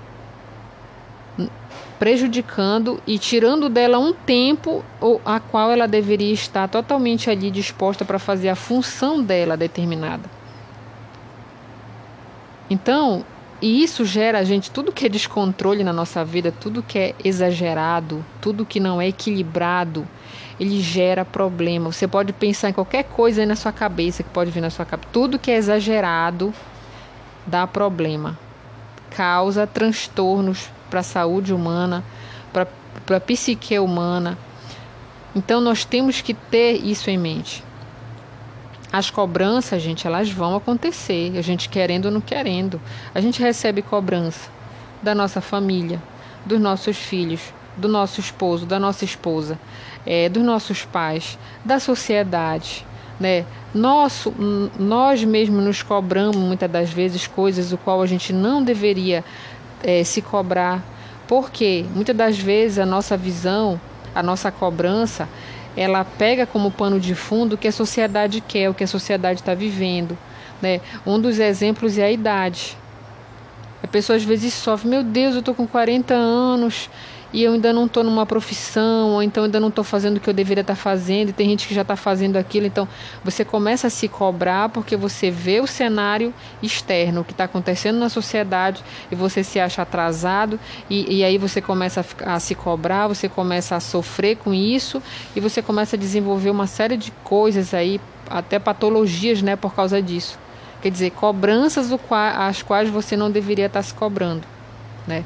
prejudicando 1.98 3.02
e 3.08 3.18
tirando 3.18 3.70
dela 3.70 3.98
um 3.98 4.14
tempo 4.14 4.84
a 5.26 5.40
qual 5.40 5.72
ela 5.72 5.88
deveria 5.88 6.34
estar 6.34 6.68
totalmente 6.68 7.30
ali 7.30 7.50
disposta 7.50 8.04
para 8.04 8.20
fazer 8.20 8.50
a 8.50 8.56
função 8.56 9.24
dela 9.24 9.56
determinada. 9.56 10.30
Então, 12.70 13.24
e 13.62 13.84
isso 13.84 14.04
gera 14.04 14.40
a 14.40 14.44
gente 14.44 14.70
tudo 14.70 14.92
que 14.92 15.06
é 15.06 15.10
descontrole 15.10 15.84
na 15.84 15.94
nossa 15.94 16.26
vida, 16.26 16.52
tudo 16.52 16.84
que 16.84 17.00
é 17.00 17.16
exagerado, 17.24 18.26
tudo 18.42 18.66
que 18.66 18.80
não 18.80 19.02
é 19.02 19.08
equilibrado, 19.08 20.06
ele 20.60 20.82
gera 20.82 21.24
problema. 21.24 21.92
Você 21.92 22.08
pode 22.08 22.34
pensar 22.34 22.70
em 22.70 22.74
qualquer 22.74 23.04
coisa 23.06 23.42
aí 23.42 23.48
na 23.48 23.56
sua 23.56 23.72
cabeça 23.72 24.24
que 24.24 24.30
pode 24.30 24.52
vir 24.52 24.62
na 24.62 24.70
sua 24.70 24.86
cabeça. 24.86 25.10
Tudo 25.14 25.40
que 25.40 25.50
é 25.50 25.56
exagerado 25.56 26.54
dá 27.48 27.66
problema, 27.66 28.38
causa 29.12 29.66
transtornos 29.66 30.70
para 30.96 31.02
a 31.02 31.04
saúde 31.04 31.54
humana, 31.54 32.06
para 32.54 33.18
a 33.18 33.20
psique 33.20 33.78
humana. 33.78 34.38
Então 35.36 35.60
nós 35.60 35.84
temos 35.84 36.22
que 36.22 36.34
ter 36.34 36.76
isso 36.86 37.10
em 37.10 37.18
mente. 37.18 37.62
As 38.94 39.10
cobranças, 39.10 39.82
gente, 39.82 40.08
elas 40.08 40.32
vão 40.32 40.56
acontecer, 40.56 41.38
a 41.38 41.42
gente 41.42 41.68
querendo 41.68 42.06
ou 42.06 42.12
não 42.12 42.22
querendo. 42.22 42.80
A 43.14 43.20
gente 43.20 43.42
recebe 43.42 43.82
cobrança 43.82 44.50
da 45.04 45.14
nossa 45.14 45.42
família, 45.42 46.02
dos 46.46 46.62
nossos 46.62 46.96
filhos, 46.96 47.42
do 47.76 47.90
nosso 47.90 48.22
esposo, 48.22 48.66
da 48.66 48.80
nossa 48.80 49.04
esposa, 49.04 49.60
é, 50.06 50.30
dos 50.30 50.44
nossos 50.44 50.86
pais, 50.86 51.38
da 51.66 51.78
sociedade, 51.78 52.86
né? 53.20 53.46
Nosso, 53.74 54.34
nós 54.80 55.26
mesmos 55.26 55.62
nos 55.62 55.84
cobramos 55.84 56.38
muitas 56.38 56.72
das 56.72 56.90
vezes 56.90 57.28
coisas 57.28 57.74
o 57.74 57.78
qual 57.78 58.02
a 58.02 58.06
gente 58.06 58.32
não 58.32 58.64
deveria 58.64 59.26
é, 59.86 60.04
se 60.04 60.22
cobrar, 60.22 60.84
porque 61.28 61.86
muitas 61.94 62.16
das 62.16 62.38
vezes 62.38 62.80
a 62.80 62.86
nossa 62.86 63.16
visão, 63.16 63.80
a 64.16 64.24
nossa 64.24 64.52
cobrança, 64.52 65.30
ela 65.78 66.04
pega 66.04 66.46
como 66.46 66.72
pano 66.72 67.00
de 67.00 67.14
fundo 67.14 67.54
o 67.54 67.58
que 67.58 67.68
a 67.68 67.72
sociedade 67.72 68.42
quer, 68.42 68.70
o 68.70 68.74
que 68.74 68.84
a 68.84 68.88
sociedade 68.88 69.42
está 69.42 69.54
vivendo. 69.54 70.18
Né? 70.62 70.82
Um 71.06 71.20
dos 71.20 71.40
exemplos 71.40 71.98
é 71.98 72.06
a 72.06 72.12
idade. 72.12 72.76
A 73.84 73.88
pessoa 73.88 74.18
às 74.18 74.24
vezes 74.24 74.54
sofre, 74.54 74.88
meu 74.88 75.04
Deus, 75.04 75.36
eu 75.36 75.40
estou 75.40 75.54
com 75.54 75.68
40 75.68 76.14
anos, 76.14 76.90
e 77.36 77.44
eu 77.44 77.52
ainda 77.52 77.74
não 77.74 77.86
estou 77.86 78.02
numa 78.02 78.26
profissão, 78.26 79.10
ou 79.10 79.22
então 79.22 79.44
ainda 79.44 79.60
não 79.60 79.68
estou 79.68 79.84
fazendo 79.84 80.16
o 80.16 80.20
que 80.22 80.30
eu 80.30 80.34
deveria 80.34 80.62
estar 80.62 80.74
tá 80.74 80.82
fazendo, 80.82 81.30
e 81.30 81.34
tem 81.34 81.50
gente 81.50 81.68
que 81.68 81.76
já 81.76 81.82
está 81.82 81.98
fazendo 81.98 82.38
aquilo. 82.38 82.66
Então 82.66 82.88
você 83.26 83.44
começa 83.44 83.88
a 83.88 83.90
se 83.90 84.08
cobrar 84.08 84.70
porque 84.70 84.96
você 84.96 85.30
vê 85.30 85.60
o 85.60 85.68
cenário 85.68 86.34
externo, 86.64 87.20
o 87.20 87.24
que 87.26 87.34
está 87.34 87.44
acontecendo 87.44 88.00
na 88.00 88.08
sociedade, 88.08 88.82
e 89.12 89.16
você 89.16 89.44
se 89.44 89.60
acha 89.60 89.82
atrasado, 89.82 90.58
e, 90.90 91.18
e 91.18 91.24
aí 91.26 91.38
você 91.38 91.62
começa 91.62 92.06
a, 92.24 92.36
a 92.36 92.40
se 92.40 92.56
cobrar, 92.56 93.10
você 93.10 93.28
começa 93.28 93.76
a 93.76 93.82
sofrer 93.82 94.38
com 94.38 94.54
isso, 94.54 95.04
e 95.36 95.42
você 95.42 95.62
começa 95.62 95.98
a 95.98 96.00
desenvolver 96.00 96.50
uma 96.50 96.68
série 96.68 96.96
de 96.96 97.12
coisas 97.22 97.74
aí, 97.74 98.00
até 98.30 98.60
patologias, 98.60 99.42
né, 99.42 99.58
por 99.58 99.76
causa 99.76 100.02
disso. 100.02 100.40
Quer 100.82 100.90
dizer, 100.90 101.12
cobranças 101.12 101.92
as 102.10 102.64
quais 102.64 102.90
você 102.90 103.18
não 103.18 103.30
deveria 103.30 103.66
estar 103.66 103.80
tá 103.80 103.84
se 103.84 103.94
cobrando, 103.94 104.48
né? 105.06 105.26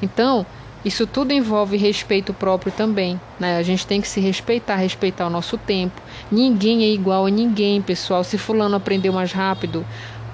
Então, 0.00 0.46
isso 0.84 1.06
tudo 1.06 1.32
envolve 1.32 1.76
respeito 1.76 2.32
próprio 2.32 2.72
também. 2.72 3.20
Né? 3.38 3.58
A 3.58 3.62
gente 3.62 3.86
tem 3.86 4.00
que 4.00 4.08
se 4.08 4.20
respeitar, 4.20 4.76
respeitar 4.76 5.26
o 5.26 5.30
nosso 5.30 5.58
tempo. 5.58 6.00
Ninguém 6.30 6.84
é 6.84 6.88
igual 6.88 7.26
a 7.26 7.30
ninguém, 7.30 7.82
pessoal. 7.82 8.22
Se 8.22 8.38
fulano 8.38 8.76
aprendeu 8.76 9.12
mais 9.12 9.32
rápido, 9.32 9.84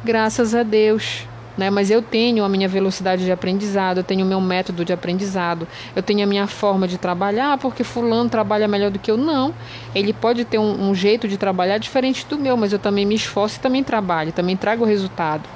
graças 0.05 0.55
a 0.55 0.63
Deus. 0.63 1.27
Né? 1.57 1.71
Mas 1.71 1.91
eu 1.91 2.03
tenho 2.03 2.45
a 2.45 2.49
minha 2.49 2.69
velocidade 2.69 3.25
de 3.25 3.33
aprendizado, 3.33 3.99
eu 3.99 4.05
tenho 4.05 4.25
o 4.25 4.29
meu 4.29 4.41
método 4.41 4.85
de 4.85 4.93
aprendizado, 4.93 5.67
eu 5.95 6.03
tenho 6.03 6.23
a 6.23 6.27
minha 6.27 6.47
forma 6.47 6.87
de 6.87 6.99
trabalhar, 6.99 7.57
porque 7.59 7.85
fulano 7.85 8.29
trabalha 8.29 8.69
melhor 8.69 8.91
do 8.91 8.99
que 8.99 9.11
eu. 9.11 9.17
Não. 9.17 9.55
Ele 9.95 10.13
pode 10.13 10.45
ter 10.45 10.59
um, 10.59 10.91
um 10.91 10.95
jeito 10.95 11.27
de 11.27 11.39
trabalhar 11.39 11.79
diferente 11.79 12.27
do 12.27 12.37
meu, 12.37 12.57
mas 12.57 12.73
eu 12.73 12.79
também 12.79 13.07
me 13.07 13.15
esforço 13.15 13.57
e 13.57 13.61
também 13.61 13.83
trabalho, 13.83 14.33
também 14.33 14.57
trago 14.57 14.85
resultado. 14.85 15.49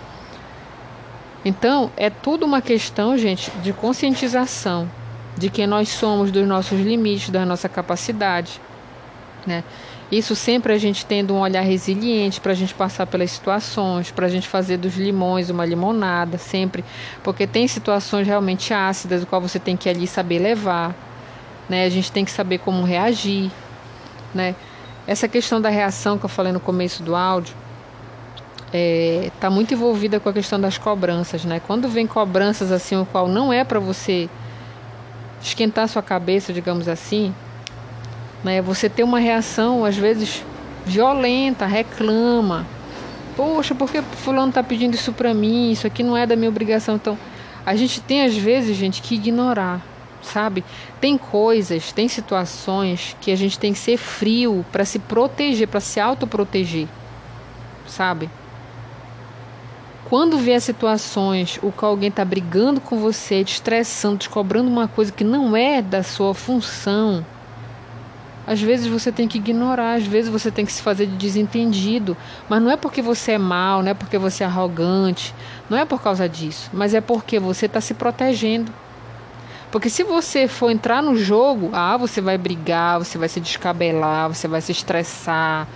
Então, 1.48 1.90
é 1.96 2.10
tudo 2.10 2.44
uma 2.44 2.60
questão, 2.60 3.16
gente, 3.16 3.50
de 3.62 3.72
conscientização 3.72 4.86
de 5.34 5.48
quem 5.48 5.66
nós 5.66 5.88
somos, 5.88 6.30
dos 6.30 6.46
nossos 6.46 6.78
limites, 6.78 7.30
da 7.30 7.46
nossa 7.46 7.70
capacidade, 7.70 8.60
né? 9.46 9.64
Isso 10.12 10.36
sempre 10.36 10.74
a 10.74 10.76
gente 10.76 11.06
tendo 11.06 11.32
um 11.32 11.40
olhar 11.40 11.62
resiliente 11.62 12.38
para 12.38 12.52
a 12.52 12.54
gente 12.54 12.74
passar 12.74 13.06
pelas 13.06 13.30
situações, 13.30 14.10
para 14.10 14.26
a 14.26 14.28
gente 14.28 14.46
fazer 14.46 14.76
dos 14.76 14.98
limões 14.98 15.48
uma 15.48 15.64
limonada, 15.64 16.36
sempre, 16.36 16.84
porque 17.24 17.46
tem 17.46 17.66
situações 17.66 18.26
realmente 18.26 18.74
ácidas, 18.74 19.22
o 19.22 19.26
qual 19.26 19.40
você 19.40 19.58
tem 19.58 19.74
que 19.74 19.88
ali 19.88 20.06
saber 20.06 20.40
levar, 20.40 20.94
né? 21.66 21.86
A 21.86 21.88
gente 21.88 22.12
tem 22.12 22.26
que 22.26 22.30
saber 22.30 22.58
como 22.58 22.84
reagir, 22.84 23.50
né? 24.34 24.54
Essa 25.06 25.26
questão 25.26 25.62
da 25.62 25.70
reação 25.70 26.18
que 26.18 26.26
eu 26.26 26.28
falei 26.28 26.52
no 26.52 26.60
começo 26.60 27.02
do 27.02 27.16
áudio 27.16 27.56
está 28.68 28.76
é, 28.76 29.30
tá 29.40 29.50
muito 29.50 29.72
envolvida 29.72 30.20
com 30.20 30.28
a 30.28 30.32
questão 30.32 30.60
das 30.60 30.76
cobranças, 30.76 31.44
né? 31.44 31.60
Quando 31.66 31.88
vem 31.88 32.06
cobranças 32.06 32.70
assim, 32.70 32.96
o 32.96 33.06
qual 33.06 33.26
não 33.26 33.52
é 33.52 33.64
para 33.64 33.80
você 33.80 34.28
esquentar 35.40 35.88
sua 35.88 36.02
cabeça, 36.02 36.52
digamos 36.52 36.86
assim, 36.86 37.34
né? 38.44 38.60
Você 38.60 38.88
tem 38.88 39.04
uma 39.04 39.18
reação, 39.18 39.84
às 39.84 39.96
vezes, 39.96 40.44
violenta, 40.84 41.66
reclama. 41.66 42.66
Poxa, 43.36 43.74
por 43.74 43.90
que 43.90 44.02
fulano 44.02 44.48
está 44.48 44.62
pedindo 44.62 44.94
isso 44.94 45.12
para 45.12 45.32
mim? 45.32 45.70
Isso 45.70 45.86
aqui 45.86 46.02
não 46.02 46.16
é 46.16 46.26
da 46.26 46.36
minha 46.36 46.50
obrigação. 46.50 46.96
Então, 46.96 47.16
a 47.64 47.74
gente 47.74 48.00
tem 48.00 48.22
às 48.22 48.36
vezes, 48.36 48.76
gente, 48.76 49.00
que 49.00 49.14
ignorar, 49.14 49.80
sabe? 50.20 50.62
Tem 51.00 51.16
coisas, 51.16 51.92
tem 51.92 52.06
situações 52.08 53.16
que 53.20 53.30
a 53.30 53.36
gente 53.36 53.58
tem 53.58 53.72
que 53.72 53.78
ser 53.78 53.96
frio 53.96 54.64
para 54.70 54.84
se 54.84 54.98
proteger, 54.98 55.68
para 55.68 55.80
se 55.80 56.00
autoproteger, 56.00 56.86
sabe? 57.86 58.28
Quando 60.08 60.38
vier 60.38 60.60
situações 60.60 61.58
o 61.62 61.70
que 61.70 61.84
alguém 61.84 62.08
está 62.08 62.24
brigando 62.24 62.80
com 62.80 62.98
você, 62.98 63.44
te 63.44 63.54
estressando, 63.54 64.18
te 64.18 64.28
cobrando 64.30 64.70
uma 64.70 64.88
coisa 64.88 65.12
que 65.12 65.22
não 65.22 65.54
é 65.54 65.82
da 65.82 66.02
sua 66.02 66.32
função, 66.32 67.24
às 68.46 68.62
vezes 68.62 68.86
você 68.86 69.12
tem 69.12 69.28
que 69.28 69.36
ignorar, 69.36 69.96
às 69.96 70.06
vezes 70.06 70.30
você 70.30 70.50
tem 70.50 70.64
que 70.64 70.72
se 70.72 70.80
fazer 70.80 71.04
de 71.04 71.14
desentendido. 71.16 72.16
Mas 72.48 72.62
não 72.62 72.70
é 72.70 72.76
porque 72.78 73.02
você 73.02 73.32
é 73.32 73.38
mal, 73.38 73.82
não 73.82 73.90
é 73.90 73.94
porque 73.94 74.16
você 74.16 74.42
é 74.42 74.46
arrogante, 74.46 75.34
não 75.68 75.76
é 75.76 75.84
por 75.84 76.00
causa 76.00 76.26
disso, 76.26 76.70
mas 76.72 76.94
é 76.94 77.02
porque 77.02 77.38
você 77.38 77.66
está 77.66 77.78
se 77.78 77.92
protegendo. 77.92 78.72
Porque 79.70 79.90
se 79.90 80.02
você 80.02 80.48
for 80.48 80.70
entrar 80.70 81.02
no 81.02 81.14
jogo, 81.14 81.68
ah, 81.74 81.98
você 81.98 82.22
vai 82.22 82.38
brigar, 82.38 82.98
você 82.98 83.18
vai 83.18 83.28
se 83.28 83.38
descabelar, 83.38 84.28
você 84.28 84.48
vai 84.48 84.62
se 84.62 84.72
estressar, 84.72 85.68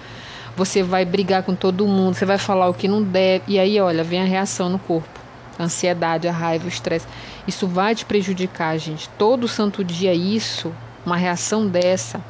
você 0.56 0.82
vai 0.82 1.04
brigar 1.04 1.42
com 1.42 1.54
todo 1.54 1.86
mundo, 1.86 2.14
você 2.14 2.26
vai 2.26 2.38
falar 2.38 2.68
o 2.68 2.74
que 2.74 2.86
não 2.86 3.02
deve. 3.02 3.44
E 3.48 3.58
aí, 3.58 3.80
olha, 3.80 4.04
vem 4.04 4.20
a 4.20 4.24
reação 4.24 4.68
no 4.68 4.78
corpo. 4.78 5.20
A 5.58 5.64
ansiedade, 5.64 6.28
a 6.28 6.32
raiva, 6.32 6.66
o 6.66 6.68
estresse. 6.68 7.06
Isso 7.46 7.66
vai 7.66 7.94
te 7.94 8.04
prejudicar, 8.04 8.76
gente. 8.78 9.08
Todo 9.10 9.48
santo 9.48 9.84
dia 9.84 10.14
isso, 10.14 10.72
uma 11.04 11.16
reação 11.16 11.66
dessa, 11.66 12.22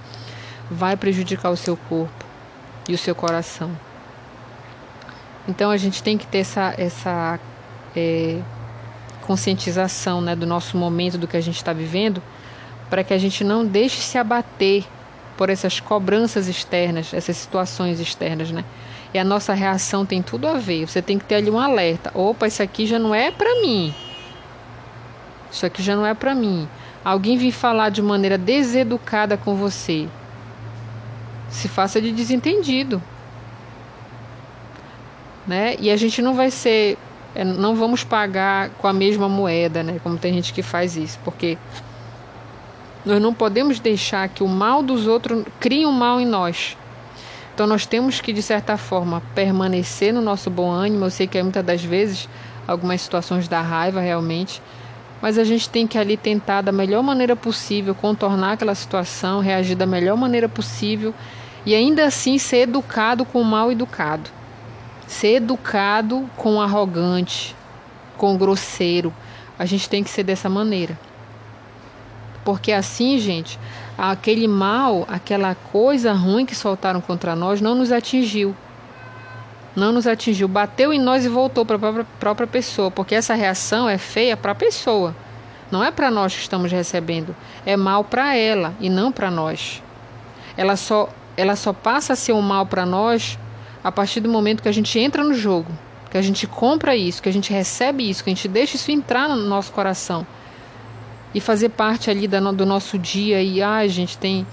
vai 0.71 0.97
prejudicar 0.97 1.50
o 1.50 1.57
seu 1.57 1.76
corpo 1.76 2.25
e 2.88 2.95
o 2.95 2.99
seu 2.99 3.14
coração. 3.14 3.71
Então 5.49 5.71
a 5.71 5.76
gente 5.76 6.02
tem 6.02 6.17
que 6.17 6.26
ter 6.26 6.38
essa, 6.38 6.75
essa 6.79 7.38
é, 7.97 8.38
conscientização 9.26 10.21
né, 10.21 10.37
do 10.37 10.47
nosso 10.47 10.76
momento, 10.76 11.19
do 11.19 11.26
que 11.26 11.37
a 11.37 11.41
gente 11.41 11.57
está 11.57 11.73
vivendo, 11.73 12.23
para 12.88 13.02
que 13.02 13.12
a 13.12 13.19
gente 13.19 13.43
não 13.43 13.64
deixe 13.64 14.00
se 14.00 14.19
abater 14.19 14.85
por 15.37 15.51
essas 15.51 15.81
cobranças 15.81 16.49
externas, 16.49 17.12
essas 17.12 17.37
situações 17.37 18.01
externas, 18.01 18.51
né? 18.51 18.65
E 19.15 19.19
a 19.19 19.25
nossa 19.25 19.53
reação 19.53 20.07
tem 20.07 20.23
tudo 20.23 20.49
a 20.49 20.55
ver. 20.55 20.87
Você 20.87 21.03
tem 21.03 21.19
que 21.19 21.25
ter 21.25 21.37
ali 21.37 21.51
um 21.51 21.59
alerta. 21.59 22.11
Opa, 22.15 22.47
isso 22.47 22.62
aqui 22.62 22.87
já 22.87 22.99
não 22.99 23.15
é 23.15 23.31
para 23.31 23.61
mim. 23.61 23.95
Isso 25.51 25.67
aqui 25.67 25.83
já 25.83 25.95
não 25.95 26.07
é 26.07 26.15
para 26.15 26.35
mim. 26.35 26.67
Alguém 27.05 27.37
vir 27.37 27.53
falar 27.53 27.91
de 27.91 28.01
maneira 28.01 28.39
deseducada 28.39 29.37
com 29.37 29.55
você, 29.55 30.09
se 31.51 31.69
faça 31.69 32.01
de 32.01 32.12
desentendido. 32.12 33.03
Né? 35.47 35.77
E 35.79 35.91
a 35.91 35.97
gente 35.97 36.23
não 36.23 36.35
vai 36.35 36.51
ser, 36.51 36.97
é, 37.35 37.45
não 37.45 37.75
vamos 37.75 38.05
pagar 38.05 38.71
com 38.79 38.87
a 38.87 38.93
mesma 38.93 39.29
moeda, 39.29 39.83
né? 39.83 40.01
Como 40.03 40.17
tem 40.17 40.33
gente 40.33 40.53
que 40.53 40.62
faz 40.62 40.97
isso, 40.97 41.19
porque 41.25 41.59
nós 43.05 43.21
não 43.21 43.35
podemos 43.35 43.81
deixar 43.81 44.29
que 44.29 44.43
o 44.43 44.49
mal 44.49 44.83
dos 44.83 45.07
outros 45.07 45.45
crie 45.59 45.85
um 45.85 45.93
mal 45.93 46.21
em 46.21 46.27
nós. 46.27 46.77
Então 47.55 47.67
nós 47.67 47.85
temos 47.85 48.21
que, 48.21 48.33
de 48.33 48.43
certa 48.43 48.77
forma, 48.77 49.23
permanecer 49.35 50.12
no 50.12 50.23
nosso 50.23 50.49
bom 50.49 50.71
ânimo. 50.71 51.05
Eu 51.05 51.11
sei 51.11 51.27
que 51.27 51.37
é 51.37 51.43
muitas 51.43 51.65
das 51.65 51.85
vezes 51.85 52.29
algumas 52.67 53.01
situações 53.03 53.49
da 53.49 53.61
raiva 53.61 54.01
realmente, 54.01 54.62
mas 55.21 55.37
a 55.37 55.45
gente 55.45 55.69
tem 55.69 55.87
que 55.87 55.99
ali 55.99 56.17
tentar 56.17 56.62
da 56.62 56.73
melhor 56.73 57.03
maneira 57.03 57.37
possível 57.37 57.95
contornar 57.95 58.53
aquela 58.53 58.75
situação, 58.75 59.41
reagir 59.41 59.77
da 59.77 59.87
melhor 59.87 60.17
maneira 60.17 60.49
possível 60.49 61.12
e 61.67 61.75
ainda 61.75 62.07
assim 62.07 62.38
ser 62.38 62.62
educado 62.62 63.25
com 63.25 63.41
o 63.41 63.45
mal 63.45 63.71
educado. 63.71 64.31
Ser 65.07 65.37
educado 65.37 66.29
com 66.37 66.57
o 66.57 66.61
arrogante, 66.61 67.55
com 68.17 68.35
o 68.35 68.38
grosseiro. 68.38 69.12
A 69.59 69.67
gente 69.67 69.88
tem 69.88 70.03
que 70.03 70.11
ser 70.11 70.23
dessa 70.23 70.49
maneira. 70.49 70.99
Porque 72.44 72.72
assim, 72.72 73.18
gente, 73.18 73.59
aquele 73.96 74.48
mal, 74.48 75.05
aquela 75.09 75.55
coisa 75.55 76.12
ruim 76.12 76.44
que 76.44 76.55
soltaram 76.55 77.00
contra 77.00 77.37
nós 77.37 77.61
não 77.61 77.74
nos 77.74 77.92
atingiu. 77.92 78.55
Não 79.74 79.92
nos 79.92 80.07
atingiu, 80.07 80.48
bateu 80.48 80.92
em 80.92 81.00
nós 81.00 81.24
e 81.24 81.28
voltou 81.28 81.64
para 81.64 81.76
a 81.76 81.78
própria, 81.78 82.07
própria 82.20 82.46
pessoa, 82.46 82.90
porque 82.90 83.14
essa 83.14 83.35
reação 83.35 83.88
é 83.88 83.96
feia 83.96 84.37
para 84.37 84.52
a 84.52 84.55
pessoa. 84.55 85.14
Não 85.70 85.83
é 85.83 85.90
para 85.90 86.11
nós 86.11 86.35
que 86.35 86.42
estamos 86.42 86.70
recebendo, 86.70 87.35
é 87.64 87.76
mal 87.76 88.05
para 88.05 88.37
ela 88.37 88.74
e 88.78 88.90
não 88.90 89.11
para 89.11 89.31
nós. 89.31 89.83
Ela 90.57 90.76
só 90.76 91.09
ela 91.35 91.57
só 91.57 91.72
passa 91.72 92.12
a 92.12 92.16
ser 92.16 92.35
um 92.35 92.42
mal 92.42 92.66
para 92.66 92.85
nós 92.85 93.38
a 93.83 93.90
partir 93.90 94.20
do 94.20 94.28
momento 94.28 94.62
que 94.62 94.68
a 94.68 94.72
gente 94.72 94.98
entra 94.98 95.24
no 95.24 95.33
jogo, 95.33 95.72
que 96.11 96.18
a 96.18 96.22
gente 96.22 96.46
compra 96.46 96.94
isso, 96.94 97.22
que 97.22 97.28
a 97.28 97.33
gente 97.33 97.50
recebe 97.50 98.09
isso, 98.09 98.22
que 98.22 98.28
a 98.28 98.35
gente 98.35 98.46
deixa 98.48 98.76
isso 98.76 98.90
entrar 98.90 99.31
no 99.31 99.37
nosso 99.37 99.72
coração 99.72 100.26
e 101.35 101.40
fazer 101.40 101.71
parte 101.71 102.11
ali 102.11 102.27
do 102.29 102.66
nosso 102.66 102.99
dia. 102.99 103.42
E 103.42 103.62
ah, 103.62 103.87
gente, 103.87 104.18
tem 104.18 104.47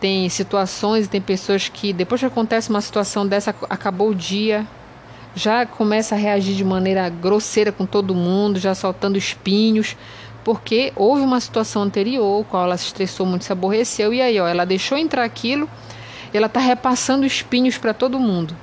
tem 0.00 0.28
situações 0.28 1.06
e 1.06 1.08
tem 1.08 1.20
pessoas 1.20 1.68
que 1.68 1.92
depois 1.92 2.20
que 2.20 2.26
acontece 2.26 2.70
uma 2.70 2.80
situação 2.80 3.24
dessa, 3.24 3.54
acabou 3.70 4.08
o 4.08 4.14
dia, 4.14 4.66
já 5.32 5.64
começa 5.64 6.16
a 6.16 6.18
reagir 6.18 6.56
de 6.56 6.64
maneira 6.64 7.08
grosseira 7.08 7.70
com 7.70 7.86
todo 7.86 8.12
mundo, 8.12 8.58
já 8.58 8.74
soltando 8.74 9.16
espinhos, 9.16 9.96
porque 10.42 10.92
houve 10.96 11.22
uma 11.22 11.38
situação 11.38 11.82
anterior, 11.82 12.44
qual 12.50 12.64
ela 12.64 12.76
se 12.76 12.86
estressou 12.86 13.24
muito, 13.24 13.44
se 13.44 13.52
aborreceu, 13.52 14.12
e 14.12 14.20
aí, 14.20 14.40
ó, 14.40 14.48
ela 14.48 14.64
deixou 14.64 14.98
entrar 14.98 15.22
aquilo, 15.22 15.70
ela 16.34 16.46
está 16.46 16.58
repassando 16.58 17.24
espinhos 17.24 17.78
para 17.78 17.94
todo 17.94 18.18
mundo. 18.18 18.56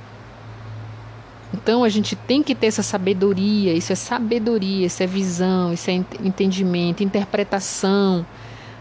Então 1.52 1.82
a 1.82 1.88
gente 1.88 2.14
tem 2.14 2.42
que 2.42 2.54
ter 2.54 2.66
essa 2.66 2.82
sabedoria, 2.82 3.74
isso 3.74 3.92
é 3.92 3.96
sabedoria, 3.96 4.86
isso 4.86 5.02
é 5.02 5.06
visão, 5.06 5.72
isso 5.72 5.90
é 5.90 5.94
entendimento, 5.94 7.02
interpretação 7.02 8.24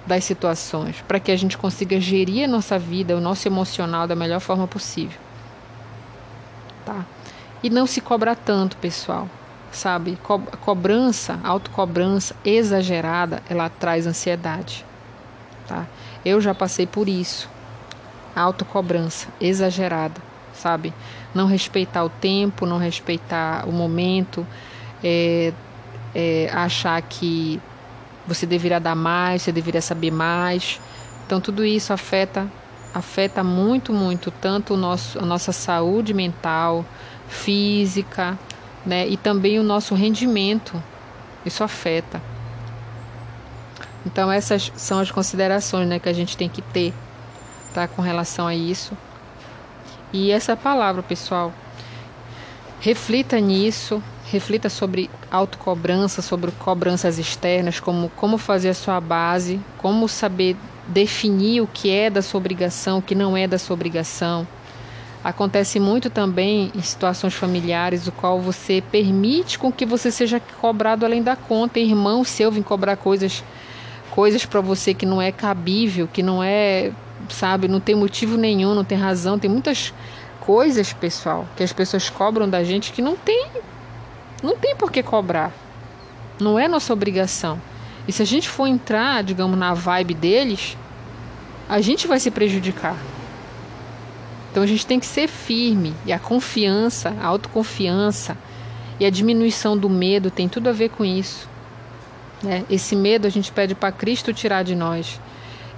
das 0.06 0.24
situações, 0.24 1.04
para 1.08 1.20
que 1.20 1.32
a 1.32 1.36
gente 1.36 1.58
consiga 1.58 2.00
gerir 2.00 2.46
a 2.46 2.48
nossa 2.48 2.78
vida, 2.78 3.16
o 3.16 3.20
nosso 3.20 3.48
emocional 3.48 4.08
da 4.08 4.16
melhor 4.16 4.40
forma 4.40 4.68
possível. 4.68 5.20
Tá? 6.86 7.06
E 7.62 7.70
não 7.70 7.86
se 7.86 8.02
cobrar 8.02 8.36
tanto, 8.36 8.78
pessoal 8.78 9.28
sabe? 9.72 10.18
Co 10.24 10.40
cobrança, 10.62 11.40
autocobrança 11.44 12.36
exagerada, 12.44 13.42
ela 13.50 13.70
traz 13.70 14.08
ansiedade, 14.08 14.86
tá? 15.68 15.86
Eu 16.24 16.42
já 16.42 16.54
passei 16.54 16.86
por 16.86 17.08
isso. 17.08 17.50
Autocobrança 18.36 19.28
exagerada, 19.40 20.22
sabe? 20.60 20.94
Não 21.34 21.48
respeitar 21.48 22.04
o 22.04 22.10
tempo, 22.10 22.66
não 22.66 22.78
respeitar 22.78 23.68
o 23.68 23.72
momento, 23.72 24.46
é, 25.04 25.54
é, 26.14 26.50
achar 26.52 27.02
que 27.02 27.60
você 28.28 28.46
deveria 28.46 28.80
dar 28.80 28.96
mais, 28.96 29.42
você 29.42 29.52
deveria 29.52 29.82
saber 29.82 30.12
mais. 30.12 30.80
Então 31.26 31.40
tudo 31.40 31.66
isso 31.66 31.94
afeta 31.94 32.48
afeta 32.94 33.44
muito, 33.44 33.94
muito 33.94 34.32
tanto 34.32 34.74
o 34.74 34.78
nosso, 34.78 35.20
a 35.20 35.26
nossa 35.26 35.52
saúde 35.52 36.14
mental, 36.14 36.86
física, 37.28 38.38
né? 38.86 39.08
E 39.08 39.16
também 39.18 39.60
o 39.60 39.64
nosso 39.64 39.94
rendimento. 39.96 40.82
Isso 41.46 41.64
afeta. 41.64 42.22
Então 44.06 44.32
essas 44.32 44.72
são 44.76 45.00
as 45.00 45.12
considerações, 45.12 45.88
né, 45.88 46.00
que 46.00 46.10
a 46.10 46.14
gente 46.14 46.36
tem 46.38 46.50
que 46.50 46.62
ter, 46.62 46.94
tá, 47.74 47.88
com 47.88 48.02
relação 48.02 48.48
a 48.48 48.56
isso. 48.56 48.98
E 50.12 50.32
essa 50.32 50.56
palavra, 50.56 51.04
pessoal, 51.04 51.54
reflita 52.80 53.40
nisso, 53.40 54.02
reflita 54.26 54.70
sobre 54.70 55.10
autocobrança, 55.30 56.22
sobre 56.22 56.52
cobranças 56.52 57.20
externas, 57.20 57.80
como 57.80 58.10
como 58.16 58.38
fazer 58.38 58.70
a 58.70 58.74
sua 58.74 59.00
base, 59.00 59.60
como 59.78 60.08
saber 60.08 60.56
definir 60.88 61.62
o 61.62 61.68
que 61.68 61.92
é 61.92 62.10
da 62.10 62.22
sua 62.22 62.40
obrigação, 62.40 62.98
o 62.98 63.02
que 63.02 63.14
não 63.14 63.38
é 63.38 63.48
da 63.48 63.60
sua 63.60 63.76
obrigação 63.76 64.48
Acontece 65.22 65.82
muito 65.82 66.10
também 66.10 66.72
em 66.74 66.82
situações 66.82 67.34
familiares, 67.34 68.08
o 68.08 68.12
qual 68.12 68.40
você 68.40 68.82
permite 68.90 69.60
com 69.60 69.70
que 69.70 69.86
você 69.86 70.12
seja 70.12 70.40
cobrado 70.62 71.06
além 71.06 71.22
da 71.22 71.36
conta. 71.36 71.78
Irmão 71.78 72.24
seu 72.24 72.50
vem 72.50 72.64
cobrar 72.64 72.96
coisas 72.96 73.44
coisas 74.12 74.46
para 74.46 74.62
você 74.62 74.94
que 74.94 75.06
não 75.06 75.22
é 75.22 75.32
cabível, 75.32 76.08
que 76.12 76.24
não 76.24 76.42
é 76.42 76.92
sabe, 77.34 77.68
não 77.68 77.80
tem 77.80 77.96
motivo 77.96 78.38
nenhum, 78.38 78.74
não 78.74 78.84
tem 78.84 78.98
razão, 78.98 79.40
tem 79.40 79.50
muitas 79.50 79.94
coisas, 80.40 80.94
pessoal, 80.94 81.48
que 81.56 81.64
as 81.64 81.74
pessoas 81.74 82.10
cobram 82.10 82.50
da 82.50 82.64
gente 82.64 82.92
que 82.92 83.02
não 83.02 83.16
tem 83.16 83.50
não 84.42 84.56
tem 84.56 84.76
por 84.76 84.92
que 84.92 85.04
cobrar. 85.04 85.52
Não 86.40 86.58
é 86.58 86.68
nossa 86.68 86.94
obrigação. 86.94 87.62
E 88.08 88.12
se 88.12 88.22
a 88.22 88.26
gente 88.26 88.48
for 88.48 88.68
entrar, 88.68 89.24
digamos, 89.24 89.58
na 89.58 89.74
vibe 89.74 90.14
deles, 90.14 90.78
a 91.68 91.82
gente 91.82 92.08
vai 92.08 92.20
se 92.20 92.32
prejudicar. 92.32 92.96
Então 94.50 94.64
a 94.64 94.68
gente 94.68 94.86
tem 94.86 95.00
que 95.00 95.06
ser 95.06 95.28
firme. 95.28 95.94
E 96.06 96.14
a 96.14 96.18
confiança, 96.18 97.14
a 97.22 97.28
autoconfiança 97.28 98.38
e 99.00 99.06
a 99.06 99.10
diminuição 99.10 99.78
do 99.78 99.90
medo 99.90 100.32
tem 100.32 100.48
tudo 100.48 100.70
a 100.70 100.74
ver 100.74 100.90
com 100.90 101.04
isso. 101.04 101.48
Né? 102.42 102.64
Esse 102.70 102.96
medo 102.96 103.28
a 103.28 103.30
gente 103.30 103.52
pede 103.52 103.76
para 103.76 103.92
Cristo 103.92 104.34
tirar 104.34 104.64
de 104.64 104.76
nós. 104.76 105.20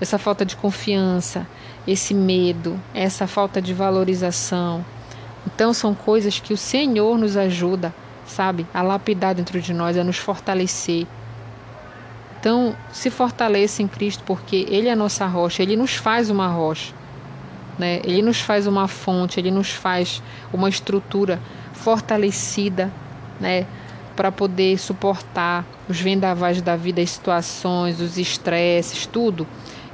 Essa 0.02 0.18
falta 0.18 0.44
de 0.44 0.58
confiança, 0.58 1.48
esse 1.88 2.14
medo, 2.14 2.78
essa 2.94 3.28
falta 3.28 3.62
de 3.62 3.74
valorização. 3.74 4.84
Então 5.46 5.74
são 5.74 5.94
coisas 5.94 6.40
que 6.40 6.54
o 6.54 6.58
Senhor 6.58 7.18
nos 7.18 7.38
ajuda, 7.38 7.94
sabe, 8.26 8.66
a 8.74 8.82
lapidar 8.82 9.36
dentro 9.36 9.62
de 9.62 9.74
nós, 9.74 9.98
a 9.98 10.04
nos 10.04 10.18
fortalecer. 10.18 11.08
Então, 12.40 12.76
se 12.92 13.12
fortaleça 13.12 13.84
em 13.84 13.88
Cristo, 13.88 14.24
porque 14.26 14.66
Ele 14.68 14.88
é 14.88 14.94
a 14.94 14.96
nossa 14.96 15.28
rocha, 15.28 15.62
Ele 15.62 15.76
nos 15.76 15.96
faz 15.96 16.32
uma 16.32 16.48
rocha, 16.48 16.92
né? 17.78 18.02
Ele 18.04 18.24
nos 18.24 18.42
faz 18.42 18.66
uma 18.66 18.88
fonte, 18.88 19.40
Ele 19.40 19.52
nos 19.52 19.70
faz 19.70 20.24
uma 20.52 20.68
estrutura 20.68 21.40
fortalecida, 21.72 22.92
né? 23.40 23.68
Para 24.16 24.32
poder 24.32 24.80
suportar 24.80 25.64
os 25.88 26.00
vendavais 26.00 26.64
da 26.64 26.76
vida, 26.76 27.00
as 27.00 27.12
situações, 27.12 28.02
os 28.02 28.18
estresses, 28.18 29.06
tudo. 29.06 29.46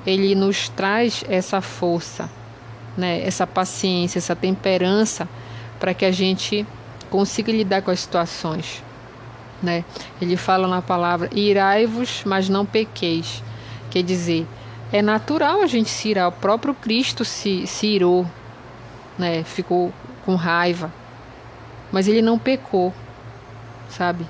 Ele 0.05 0.35
nos 0.35 0.69
traz 0.69 1.23
essa 1.27 1.61
força, 1.61 2.29
né? 2.95 3.25
Essa 3.25 3.45
paciência, 3.45 4.19
essa 4.19 4.35
temperança 4.35 5.27
para 5.79 5.93
que 5.93 6.05
a 6.05 6.11
gente 6.11 6.65
consiga 7.09 7.51
lidar 7.51 7.81
com 7.81 7.91
as 7.91 7.99
situações 7.99 8.83
né? 9.61 9.83
Ele 10.21 10.37
fala 10.37 10.67
na 10.67 10.81
palavra 10.81 11.29
irai-vos, 11.33 12.23
mas 12.25 12.49
não 12.49 12.65
pequeis. 12.65 13.43
Quer 13.89 14.03
dizer, 14.03 14.45
é 14.91 15.01
natural 15.01 15.61
a 15.61 15.67
gente 15.67 15.89
se 15.89 16.09
irar. 16.09 16.27
O 16.27 16.31
próprio 16.31 16.73
Cristo 16.73 17.25
se, 17.25 17.65
se 17.67 17.87
irou, 17.87 18.25
né? 19.17 19.43
Ficou 19.43 19.91
com 20.25 20.35
raiva. 20.35 20.91
Mas 21.91 22.07
ele 22.07 22.21
não 22.21 22.37
pecou, 22.37 22.93
sabe? 23.89 24.25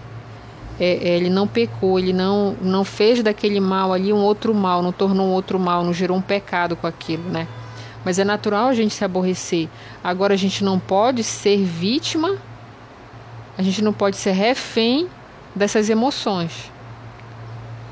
É, 0.79 1.09
é, 1.09 1.17
ele 1.17 1.29
não 1.29 1.47
pecou, 1.47 1.97
ele 1.97 2.13
não, 2.13 2.55
não 2.61 2.83
fez 2.83 3.23
daquele 3.23 3.59
mal 3.59 3.91
ali 3.91 4.13
um 4.13 4.23
outro 4.23 4.53
mal, 4.53 4.83
não 4.83 4.91
tornou 4.91 5.27
um 5.27 5.31
outro 5.31 5.59
mal, 5.59 5.83
não 5.83 5.93
gerou 5.93 6.17
um 6.17 6.21
pecado 6.21 6.75
com 6.75 6.85
aquilo, 6.85 7.23
né? 7.29 7.47
Mas 8.05 8.19
é 8.19 8.23
natural 8.23 8.67
a 8.67 8.73
gente 8.73 8.93
se 8.93 9.03
aborrecer. 9.03 9.67
Agora 10.03 10.33
a 10.33 10.37
gente 10.37 10.63
não 10.63 10.79
pode 10.79 11.23
ser 11.23 11.57
vítima, 11.63 12.37
a 13.57 13.61
gente 13.63 13.83
não 13.83 13.91
pode 13.91 14.17
ser 14.17 14.31
refém 14.31 15.07
dessas 15.55 15.89
emoções. 15.89 16.71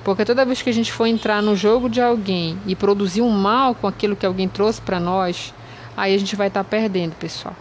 Porque 0.04 0.24
toda 0.24 0.46
vez 0.46 0.62
que 0.62 0.70
a 0.70 0.74
gente 0.74 0.92
for 0.92 1.08
entrar 1.08 1.42
no 1.42 1.56
jogo 1.56 1.90
de 1.90 2.00
alguém 2.00 2.60
e 2.68 2.76
produzir 2.76 3.24
um 3.24 3.32
mal 3.32 3.74
com 3.74 3.88
aquilo 3.88 4.16
que 4.16 4.26
alguém 4.26 4.48
trouxe 4.48 4.80
para 4.80 5.00
nós, 5.00 5.52
aí 5.98 6.14
a 6.14 6.18
gente 6.18 6.36
vai 6.36 6.48
estar 6.48 6.64
tá 6.64 6.70
perdendo, 6.70 7.16
pessoal. 7.16 7.56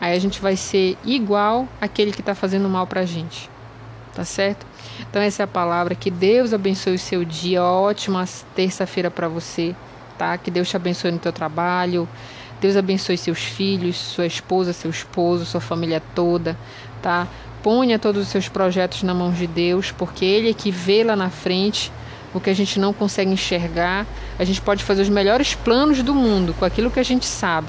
Aí 0.00 0.16
a 0.16 0.18
gente 0.20 0.40
vai 0.40 0.56
ser 0.56 0.96
igual 1.04 1.66
aquele 1.80 2.12
que 2.12 2.20
está 2.20 2.34
fazendo 2.34 2.68
mal 2.68 2.86
para 2.86 3.00
a 3.00 3.04
gente. 3.04 3.50
Tá 4.14 4.24
certo? 4.24 4.66
Então 5.00 5.22
essa 5.22 5.42
é 5.42 5.44
a 5.44 5.48
palavra. 5.48 5.94
Que 5.94 6.10
Deus 6.10 6.52
abençoe 6.52 6.94
o 6.94 6.98
seu 6.98 7.24
dia. 7.24 7.62
Ótima 7.62 8.24
terça-feira 8.54 9.10
para 9.10 9.28
você, 9.28 9.74
tá? 10.18 10.36
Que 10.36 10.50
Deus 10.50 10.68
te 10.68 10.76
abençoe 10.76 11.10
no 11.10 11.18
teu 11.18 11.32
trabalho. 11.32 12.08
Deus 12.62 12.76
abençoe 12.76 13.18
seus 13.18 13.40
filhos, 13.40 13.96
sua 13.96 14.24
esposa, 14.24 14.72
seu 14.72 14.88
esposo, 14.88 15.44
sua 15.44 15.60
família 15.60 16.00
toda, 16.14 16.56
tá? 17.02 17.26
Ponha 17.60 17.98
todos 17.98 18.22
os 18.22 18.28
seus 18.28 18.48
projetos 18.48 19.02
na 19.02 19.12
mão 19.12 19.32
de 19.32 19.48
Deus, 19.48 19.90
porque 19.90 20.24
Ele 20.24 20.50
é 20.50 20.54
que 20.54 20.70
vê 20.70 21.02
lá 21.02 21.16
na 21.16 21.28
frente 21.28 21.90
o 22.32 22.40
que 22.40 22.50
a 22.50 22.54
gente 22.54 22.78
não 22.78 22.92
consegue 22.92 23.32
enxergar. 23.32 24.06
A 24.38 24.44
gente 24.44 24.60
pode 24.60 24.84
fazer 24.84 25.02
os 25.02 25.08
melhores 25.08 25.56
planos 25.56 26.04
do 26.04 26.14
mundo 26.14 26.54
com 26.56 26.64
aquilo 26.64 26.88
que 26.88 27.00
a 27.00 27.04
gente 27.04 27.26
sabe, 27.26 27.66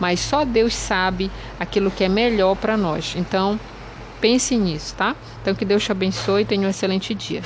mas 0.00 0.20
só 0.20 0.42
Deus 0.42 0.74
sabe 0.74 1.30
aquilo 1.58 1.90
que 1.90 2.04
é 2.04 2.08
melhor 2.08 2.56
para 2.56 2.78
nós. 2.78 3.14
Então, 3.16 3.60
pense 4.20 4.56
nisso, 4.56 4.94
tá? 4.94 5.16
Então, 5.40 5.54
que 5.54 5.64
Deus 5.64 5.82
te 5.82 5.90
abençoe 5.90 6.42
e 6.42 6.44
tenha 6.44 6.66
um 6.66 6.70
excelente 6.70 7.14
dia. 7.14 7.42